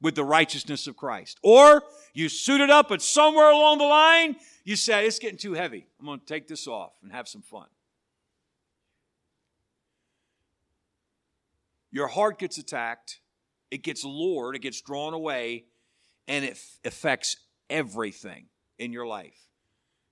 with 0.00 0.14
the 0.14 0.24
righteousness 0.24 0.86
of 0.86 0.96
Christ. 0.96 1.38
Or 1.42 1.82
you 2.12 2.28
suited 2.28 2.70
up, 2.70 2.88
but 2.88 3.02
somewhere 3.02 3.50
along 3.50 3.78
the 3.78 3.84
line, 3.84 4.36
you 4.64 4.76
said, 4.76 5.04
It's 5.04 5.18
getting 5.18 5.38
too 5.38 5.54
heavy. 5.54 5.86
I'm 5.98 6.06
going 6.06 6.20
to 6.20 6.26
take 6.26 6.46
this 6.46 6.66
off 6.66 6.92
and 7.02 7.12
have 7.12 7.28
some 7.28 7.42
fun. 7.42 7.66
Your 11.90 12.08
heart 12.08 12.38
gets 12.38 12.58
attacked 12.58 13.20
it 13.74 13.82
gets 13.82 14.04
lured, 14.04 14.54
it 14.54 14.60
gets 14.60 14.80
drawn 14.80 15.14
away, 15.14 15.64
and 16.28 16.44
it 16.44 16.56
affects 16.84 17.36
everything 17.68 18.46
in 18.78 18.92
your 18.92 19.04
life. 19.04 19.48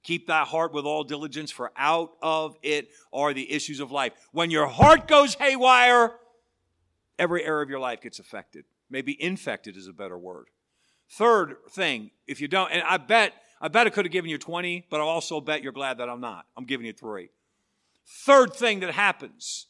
Keep 0.02 0.26
thy 0.26 0.44
heart 0.44 0.72
with 0.72 0.84
all 0.84 1.04
diligence, 1.04 1.50
for 1.50 1.70
out 1.76 2.12
of 2.22 2.56
it 2.62 2.88
are 3.12 3.32
the 3.32 3.52
issues 3.52 3.80
of 3.80 3.90
life. 3.90 4.12
When 4.32 4.50
your 4.50 4.66
heart 4.66 5.06
goes 5.06 5.34
haywire, 5.34 6.12
every 7.18 7.44
area 7.44 7.62
of 7.62 7.70
your 7.70 7.78
life 7.78 8.00
gets 8.00 8.18
affected. 8.18 8.64
Maybe 8.90 9.20
infected 9.22 9.76
is 9.76 9.86
a 9.86 9.92
better 9.92 10.18
word. 10.18 10.48
Third 11.10 11.56
thing, 11.70 12.10
if 12.26 12.40
you 12.40 12.48
don't, 12.48 12.72
and 12.72 12.82
I 12.82 12.96
bet, 12.96 13.32
I 13.60 13.68
bet 13.68 13.86
I 13.86 13.90
could 13.90 14.06
have 14.06 14.12
given 14.12 14.30
you 14.30 14.38
20, 14.38 14.86
but 14.90 15.00
I 15.00 15.04
also 15.04 15.40
bet 15.40 15.62
you're 15.62 15.72
glad 15.72 15.98
that 15.98 16.08
I'm 16.08 16.20
not. 16.20 16.46
I'm 16.56 16.64
giving 16.64 16.86
you 16.86 16.92
three. 16.92 17.30
Third 18.06 18.54
thing 18.54 18.80
that 18.80 18.92
happens 18.92 19.66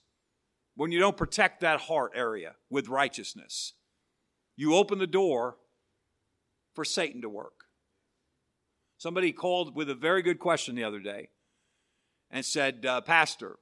when 0.77 0.91
you 0.91 0.99
don't 0.99 1.17
protect 1.17 1.61
that 1.61 1.83
heart 1.83 2.13
area 2.15 2.55
with 2.71 2.89
righteousness 2.89 3.75
you 4.57 4.75
open 4.75 4.99
the 4.99 5.07
door 5.07 5.57
for 6.75 6.85
Satan 6.85 7.23
to 7.23 7.29
work. 7.29 7.65
Somebody 9.03 9.33
called 9.33 9.75
with 9.75 9.91
a 9.91 9.97
very 9.97 10.23
good 10.23 10.39
question 10.39 10.77
the 10.77 10.85
other 10.85 11.01
day 11.01 11.31
and 12.31 12.45
said, 12.45 12.87
uh, 12.87 13.01
Pastor, 13.01 13.59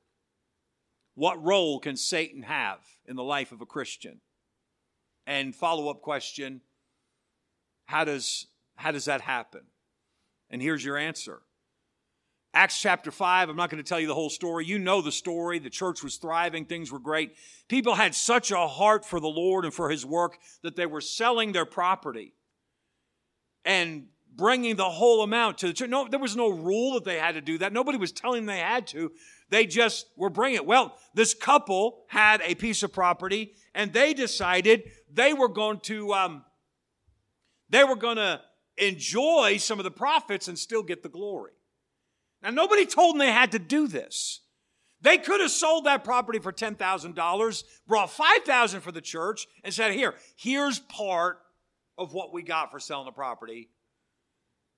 what 1.14 1.42
role 1.42 1.80
can 1.80 1.96
Satan 1.96 2.42
have 2.42 2.80
in 3.06 3.16
the 3.16 3.22
life 3.22 3.50
of 3.50 3.62
a 3.62 3.64
Christian? 3.64 4.20
And 5.26 5.54
follow 5.54 5.88
up 5.88 6.02
question, 6.02 6.60
how 7.86 8.04
does, 8.04 8.48
how 8.76 8.90
does 8.90 9.06
that 9.06 9.22
happen? 9.22 9.62
And 10.50 10.60
here's 10.60 10.84
your 10.84 10.98
answer 10.98 11.40
Acts 12.52 12.78
chapter 12.78 13.10
5, 13.10 13.48
I'm 13.48 13.56
not 13.56 13.70
going 13.70 13.82
to 13.82 13.88
tell 13.88 13.98
you 13.98 14.08
the 14.08 14.14
whole 14.14 14.28
story. 14.28 14.66
You 14.66 14.78
know 14.78 15.00
the 15.00 15.10
story. 15.10 15.58
The 15.58 15.70
church 15.70 16.02
was 16.02 16.16
thriving, 16.16 16.66
things 16.66 16.92
were 16.92 16.98
great. 16.98 17.34
People 17.66 17.94
had 17.94 18.14
such 18.14 18.50
a 18.50 18.66
heart 18.66 19.06
for 19.06 19.18
the 19.18 19.26
Lord 19.26 19.64
and 19.64 19.72
for 19.72 19.88
his 19.88 20.04
work 20.04 20.36
that 20.60 20.76
they 20.76 20.84
were 20.84 21.00
selling 21.00 21.52
their 21.52 21.64
property 21.64 22.34
and 23.64 24.08
bringing 24.36 24.76
the 24.76 24.88
whole 24.88 25.22
amount 25.22 25.58
to 25.58 25.66
the 25.66 25.72
church. 25.72 25.90
No, 25.90 26.08
there 26.08 26.20
was 26.20 26.36
no 26.36 26.48
rule 26.48 26.94
that 26.94 27.04
they 27.04 27.18
had 27.18 27.34
to 27.34 27.40
do 27.40 27.58
that. 27.58 27.72
Nobody 27.72 27.98
was 27.98 28.12
telling 28.12 28.46
them 28.46 28.54
they 28.54 28.60
had 28.60 28.86
to. 28.88 29.12
They 29.50 29.66
just 29.66 30.06
were 30.16 30.30
bringing 30.30 30.56
it. 30.56 30.66
Well, 30.66 30.96
this 31.14 31.34
couple 31.34 32.04
had 32.08 32.40
a 32.42 32.54
piece 32.54 32.82
of 32.82 32.92
property 32.92 33.52
and 33.74 33.92
they 33.92 34.14
decided 34.14 34.90
they 35.12 35.32
were 35.32 35.48
going 35.48 35.80
to, 35.80 36.12
um, 36.14 36.44
they 37.68 37.84
were 37.84 37.96
going 37.96 38.16
to 38.16 38.40
enjoy 38.76 39.56
some 39.58 39.78
of 39.78 39.84
the 39.84 39.90
profits 39.90 40.48
and 40.48 40.58
still 40.58 40.82
get 40.82 41.02
the 41.02 41.08
glory. 41.08 41.52
Now, 42.42 42.50
nobody 42.50 42.86
told 42.86 43.14
them 43.14 43.18
they 43.18 43.32
had 43.32 43.52
to 43.52 43.58
do 43.58 43.86
this. 43.86 44.40
They 45.02 45.18
could 45.18 45.40
have 45.40 45.50
sold 45.50 45.84
that 45.86 46.04
property 46.04 46.38
for 46.38 46.52
$10,000, 46.52 47.64
brought 47.86 48.10
5000 48.10 48.80
for 48.80 48.92
the 48.92 49.00
church, 49.00 49.46
and 49.64 49.72
said, 49.72 49.92
Here, 49.92 50.14
here's 50.36 50.78
part 50.78 51.38
of 51.96 52.12
what 52.12 52.32
we 52.32 52.42
got 52.42 52.70
for 52.70 52.78
selling 52.78 53.06
the 53.06 53.12
property, 53.12 53.70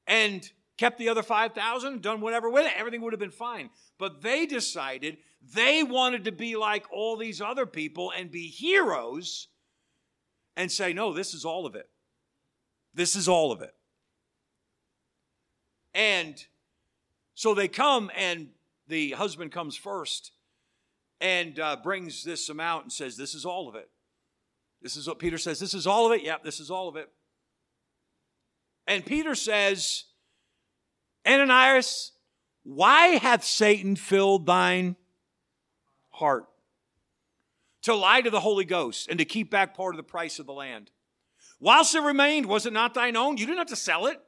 and 0.07 0.51
kept 0.79 0.99
the 0.99 1.09
other 1.09 1.23
5000 1.23 2.03
done 2.03 2.21
whatever 2.21 2.51
with 2.51 2.67
it. 2.67 2.73
Everything 2.77 3.03
would 3.03 3.13
have 3.13 3.21
been 3.21 3.31
fine. 3.31 3.71
But 3.99 4.23
they 4.23 4.47
decided 4.47 5.19
they 5.55 5.83
wanted 5.83 6.25
to 6.25 6.33
be 6.33 6.57
like 6.57 6.91
all 6.93 7.17
these 7.17 7.41
other 7.41 7.67
people 7.67 8.13
and 8.17 8.31
be 8.31 8.49
heroes 8.49 9.49
and 10.57 10.71
say, 10.71 10.93
No, 10.93 11.13
this 11.13 11.35
is 11.35 11.45
all 11.45 11.67
of 11.67 11.75
it. 11.75 11.89
This 12.95 13.17
is 13.17 13.29
all 13.29 13.53
of 13.53 13.63
it. 13.63 13.75
And 15.95 16.43
so 17.35 17.55
they 17.55 17.69
come, 17.69 18.11
and 18.17 18.49
the 18.89 19.13
husband 19.13 19.53
comes 19.53 19.77
first 19.77 20.33
and 21.21 21.59
uh, 21.59 21.77
brings 21.83 22.25
this 22.25 22.49
amount 22.49 22.85
and 22.85 22.93
says, 22.93 23.17
This 23.17 23.35
is 23.35 23.45
all 23.45 23.69
of 23.69 23.75
it. 23.75 23.89
This 24.81 24.97
is 24.97 25.07
what 25.07 25.19
Peter 25.19 25.39
says. 25.39 25.61
This 25.61 25.75
is 25.75 25.87
all 25.87 26.07
of 26.07 26.13
it. 26.13 26.25
Yep, 26.25 26.43
this 26.43 26.61
is 26.61 26.71
all 26.71 26.89
of 26.89 26.97
it. 26.97 27.09
And 28.87 29.05
Peter 29.05 29.35
says, 29.35 30.05
Ananias, 31.27 32.13
why 32.65 33.07
hath 33.17 33.45
Satan 33.45 33.97
filled 33.97 34.47
thine 34.47 34.97
heart? 36.11 36.47
To 37.83 37.95
lie 37.95 38.21
to 38.21 38.31
the 38.31 38.41
Holy 38.41 38.65
Ghost 38.65 39.09
and 39.09 39.19
to 39.19 39.25
keep 39.25 39.51
back 39.51 39.77
part 39.77 39.95
of 39.95 39.97
the 39.97 40.05
price 40.05 40.39
of 40.39 40.47
the 40.47 40.53
land. 40.53 40.91
Whilst 41.59 41.95
it 41.95 42.01
remained, 42.01 42.47
was 42.47 42.67
it 42.67 42.73
not 42.73 42.95
thine 42.95 43.17
own? 43.17 43.37
You 43.37 43.47
didn't 43.47 43.59
have 43.59 43.67
to 43.69 43.77
sell 43.77 44.07
it 44.07 44.21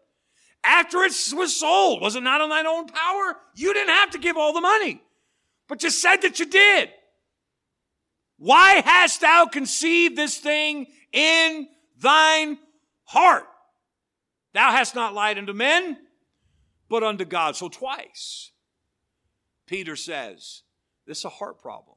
after 0.64 0.98
it 1.02 1.12
was 1.34 1.58
sold. 1.58 2.00
Was 2.00 2.16
it 2.16 2.22
not 2.22 2.40
on 2.40 2.48
thine 2.48 2.66
own 2.66 2.86
power? 2.86 3.36
You 3.54 3.72
didn't 3.74 3.94
have 3.94 4.10
to 4.10 4.18
give 4.18 4.36
all 4.36 4.52
the 4.52 4.60
money, 4.60 5.00
but 5.68 5.82
you 5.82 5.90
said 5.90 6.16
that 6.22 6.40
you 6.40 6.46
did. 6.46 6.90
Why 8.38 8.82
hast 8.84 9.20
thou 9.20 9.46
conceived 9.46 10.16
this 10.16 10.38
thing 10.38 10.86
in 11.12 11.68
thine 11.98 12.58
heart? 13.04 13.44
Thou 14.54 14.70
hast 14.70 14.94
not 14.94 15.14
lied 15.14 15.36
unto 15.36 15.52
men, 15.52 15.98
but 16.88 17.02
unto 17.02 17.24
God. 17.24 17.56
So 17.56 17.68
twice. 17.68 18.52
Peter 19.66 19.96
says, 19.96 20.62
This 21.06 21.18
is 21.18 21.24
a 21.24 21.30
heart 21.30 21.60
problem. 21.60 21.96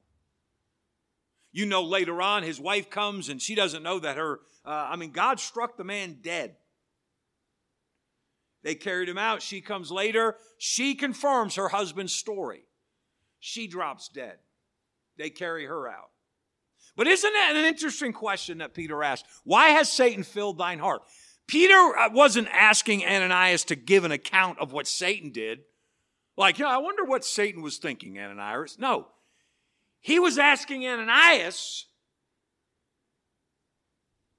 You 1.51 1.65
know, 1.65 1.83
later 1.83 2.21
on, 2.21 2.43
his 2.43 2.59
wife 2.59 2.89
comes 2.89 3.29
and 3.29 3.41
she 3.41 3.55
doesn't 3.55 3.83
know 3.83 3.99
that 3.99 4.17
her, 4.17 4.41
uh, 4.65 4.87
I 4.91 4.95
mean, 4.95 5.11
God 5.11 5.39
struck 5.39 5.77
the 5.77 5.83
man 5.83 6.17
dead. 6.21 6.55
They 8.63 8.75
carried 8.75 9.07
him 9.07 9.17
out. 9.17 9.41
She 9.41 9.61
comes 9.61 9.91
later. 9.91 10.35
She 10.57 10.95
confirms 10.95 11.55
her 11.55 11.69
husband's 11.69 12.13
story. 12.13 12.63
She 13.39 13.67
drops 13.67 14.09
dead. 14.09 14.37
They 15.17 15.29
carry 15.29 15.65
her 15.65 15.87
out. 15.87 16.09
But 16.95 17.07
isn't 17.07 17.31
that 17.31 17.55
an 17.55 17.65
interesting 17.65 18.13
question 18.13 18.57
that 18.57 18.73
Peter 18.73 19.03
asked? 19.03 19.25
Why 19.43 19.69
has 19.69 19.91
Satan 19.91 20.23
filled 20.23 20.57
thine 20.57 20.79
heart? 20.79 21.03
Peter 21.47 21.73
uh, 21.73 22.09
wasn't 22.11 22.49
asking 22.51 23.05
Ananias 23.05 23.63
to 23.65 23.75
give 23.75 24.03
an 24.03 24.11
account 24.11 24.59
of 24.59 24.73
what 24.73 24.85
Satan 24.85 25.31
did. 25.31 25.59
Like, 26.35 26.59
yeah, 26.59 26.67
I 26.67 26.77
wonder 26.77 27.03
what 27.03 27.25
Satan 27.25 27.61
was 27.61 27.77
thinking, 27.77 28.19
Ananias. 28.19 28.77
No. 28.77 29.07
He 30.01 30.19
was 30.19 30.37
asking 30.37 30.85
Ananias, 30.85 31.85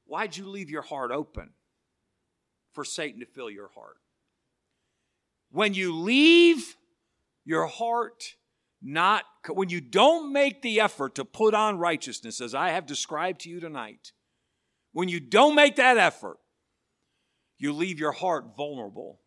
why'd 0.04 0.36
you 0.36 0.48
leave 0.48 0.70
your 0.70 0.82
heart 0.82 1.10
open 1.10 1.50
for 2.72 2.84
Satan 2.84 3.20
to 3.20 3.26
fill 3.26 3.50
your 3.50 3.68
heart? 3.68 3.96
When 5.50 5.74
you 5.74 5.94
leave 5.96 6.76
your 7.44 7.66
heart 7.66 8.34
not, 8.80 9.24
when 9.48 9.70
you 9.70 9.80
don't 9.80 10.32
make 10.32 10.62
the 10.62 10.80
effort 10.80 11.14
to 11.16 11.24
put 11.24 11.54
on 11.54 11.78
righteousness, 11.78 12.40
as 12.40 12.54
I 12.54 12.68
have 12.70 12.86
described 12.86 13.40
to 13.40 13.50
you 13.50 13.58
tonight, 13.58 14.12
when 14.92 15.08
you 15.08 15.20
don't 15.20 15.54
make 15.54 15.76
that 15.76 15.96
effort, 15.96 16.38
you 17.58 17.72
leave 17.72 17.98
your 17.98 18.12
heart 18.12 18.56
vulnerable. 18.56 19.20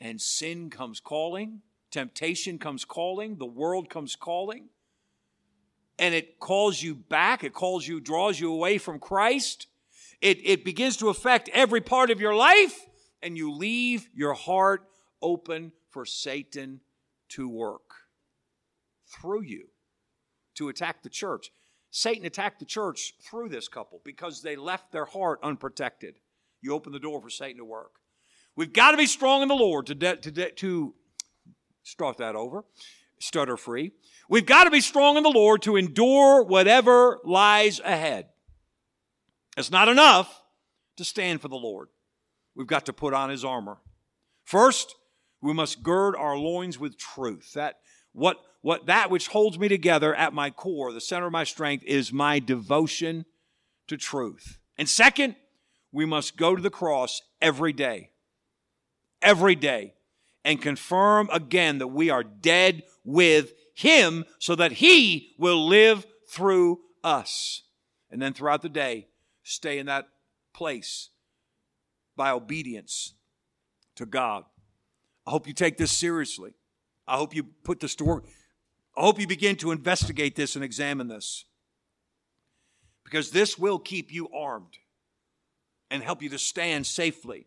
And 0.00 0.20
sin 0.20 0.70
comes 0.70 1.00
calling, 1.00 1.62
temptation 1.90 2.58
comes 2.58 2.84
calling, 2.84 3.36
the 3.36 3.46
world 3.46 3.88
comes 3.88 4.16
calling, 4.16 4.68
and 5.98 6.14
it 6.14 6.40
calls 6.40 6.82
you 6.82 6.94
back, 6.94 7.44
it 7.44 7.54
calls 7.54 7.86
you, 7.86 8.00
draws 8.00 8.38
you 8.38 8.52
away 8.52 8.78
from 8.78 8.98
Christ. 8.98 9.68
It, 10.20 10.38
it 10.44 10.64
begins 10.64 10.96
to 10.98 11.08
affect 11.08 11.48
every 11.50 11.80
part 11.80 12.10
of 12.10 12.20
your 12.20 12.34
life, 12.34 12.78
and 13.22 13.36
you 13.36 13.52
leave 13.52 14.08
your 14.14 14.34
heart 14.34 14.82
open 15.22 15.72
for 15.90 16.04
Satan 16.04 16.80
to 17.30 17.48
work 17.48 17.94
through 19.06 19.42
you 19.42 19.68
to 20.56 20.68
attack 20.68 21.02
the 21.02 21.08
church. 21.08 21.50
Satan 21.90 22.26
attacked 22.26 22.58
the 22.58 22.64
church 22.64 23.14
through 23.22 23.48
this 23.48 23.68
couple 23.68 24.00
because 24.04 24.42
they 24.42 24.56
left 24.56 24.90
their 24.90 25.04
heart 25.04 25.38
unprotected. 25.42 26.16
You 26.64 26.72
open 26.72 26.92
the 26.92 26.98
door 26.98 27.20
for 27.20 27.28
Satan 27.28 27.58
to 27.58 27.64
work. 27.64 27.90
We've 28.56 28.72
got 28.72 28.92
to 28.92 28.96
be 28.96 29.04
strong 29.04 29.42
in 29.42 29.48
the 29.48 29.54
Lord 29.54 29.86
to, 29.88 29.94
de- 29.94 30.16
to, 30.16 30.30
de- 30.30 30.50
to 30.52 30.94
start 31.82 32.16
that 32.16 32.34
over, 32.34 32.64
stutter 33.20 33.58
free. 33.58 33.92
We've 34.30 34.46
got 34.46 34.64
to 34.64 34.70
be 34.70 34.80
strong 34.80 35.18
in 35.18 35.22
the 35.22 35.28
Lord 35.28 35.60
to 35.62 35.76
endure 35.76 36.42
whatever 36.42 37.20
lies 37.22 37.80
ahead. 37.80 38.28
It's 39.58 39.70
not 39.70 39.88
enough 39.88 40.42
to 40.96 41.04
stand 41.04 41.42
for 41.42 41.48
the 41.48 41.56
Lord. 41.56 41.88
We've 42.54 42.66
got 42.66 42.86
to 42.86 42.94
put 42.94 43.12
on 43.12 43.28
his 43.28 43.44
armor. 43.44 43.76
First, 44.44 44.94
we 45.42 45.52
must 45.52 45.82
gird 45.82 46.16
our 46.16 46.38
loins 46.38 46.78
with 46.78 46.96
truth. 46.96 47.52
That 47.52 47.80
what 48.12 48.38
what 48.62 48.86
that 48.86 49.10
which 49.10 49.28
holds 49.28 49.58
me 49.58 49.68
together 49.68 50.14
at 50.14 50.32
my 50.32 50.48
core, 50.48 50.94
the 50.94 51.00
center 51.02 51.26
of 51.26 51.32
my 51.32 51.44
strength 51.44 51.84
is 51.84 52.10
my 52.10 52.38
devotion 52.38 53.26
to 53.88 53.98
truth. 53.98 54.58
And 54.78 54.88
second, 54.88 55.36
we 55.94 56.04
must 56.04 56.36
go 56.36 56.56
to 56.56 56.60
the 56.60 56.70
cross 56.70 57.22
every 57.40 57.72
day. 57.72 58.10
Every 59.22 59.54
day 59.54 59.94
and 60.44 60.60
confirm 60.60 61.30
again 61.32 61.78
that 61.78 61.86
we 61.86 62.10
are 62.10 62.24
dead 62.24 62.82
with 63.04 63.54
him 63.74 64.24
so 64.40 64.56
that 64.56 64.72
he 64.72 65.34
will 65.38 65.66
live 65.66 66.04
through 66.28 66.80
us. 67.04 67.62
And 68.10 68.20
then 68.20 68.34
throughout 68.34 68.60
the 68.60 68.68
day, 68.68 69.06
stay 69.44 69.78
in 69.78 69.86
that 69.86 70.08
place 70.52 71.10
by 72.16 72.30
obedience 72.30 73.14
to 73.94 74.04
God. 74.04 74.44
I 75.26 75.30
hope 75.30 75.46
you 75.46 75.54
take 75.54 75.78
this 75.78 75.92
seriously. 75.92 76.54
I 77.06 77.16
hope 77.16 77.36
you 77.36 77.44
put 77.44 77.78
this 77.78 77.94
to 77.96 78.04
work. 78.04 78.24
I 78.96 79.02
hope 79.02 79.20
you 79.20 79.28
begin 79.28 79.54
to 79.56 79.70
investigate 79.70 80.34
this 80.34 80.56
and 80.56 80.64
examine 80.64 81.06
this. 81.06 81.44
Because 83.04 83.30
this 83.30 83.56
will 83.56 83.78
keep 83.78 84.12
you 84.12 84.28
armed 84.34 84.78
and 85.94 86.02
help 86.02 86.22
you 86.22 86.28
to 86.28 86.38
stand 86.38 86.84
safely 86.84 87.46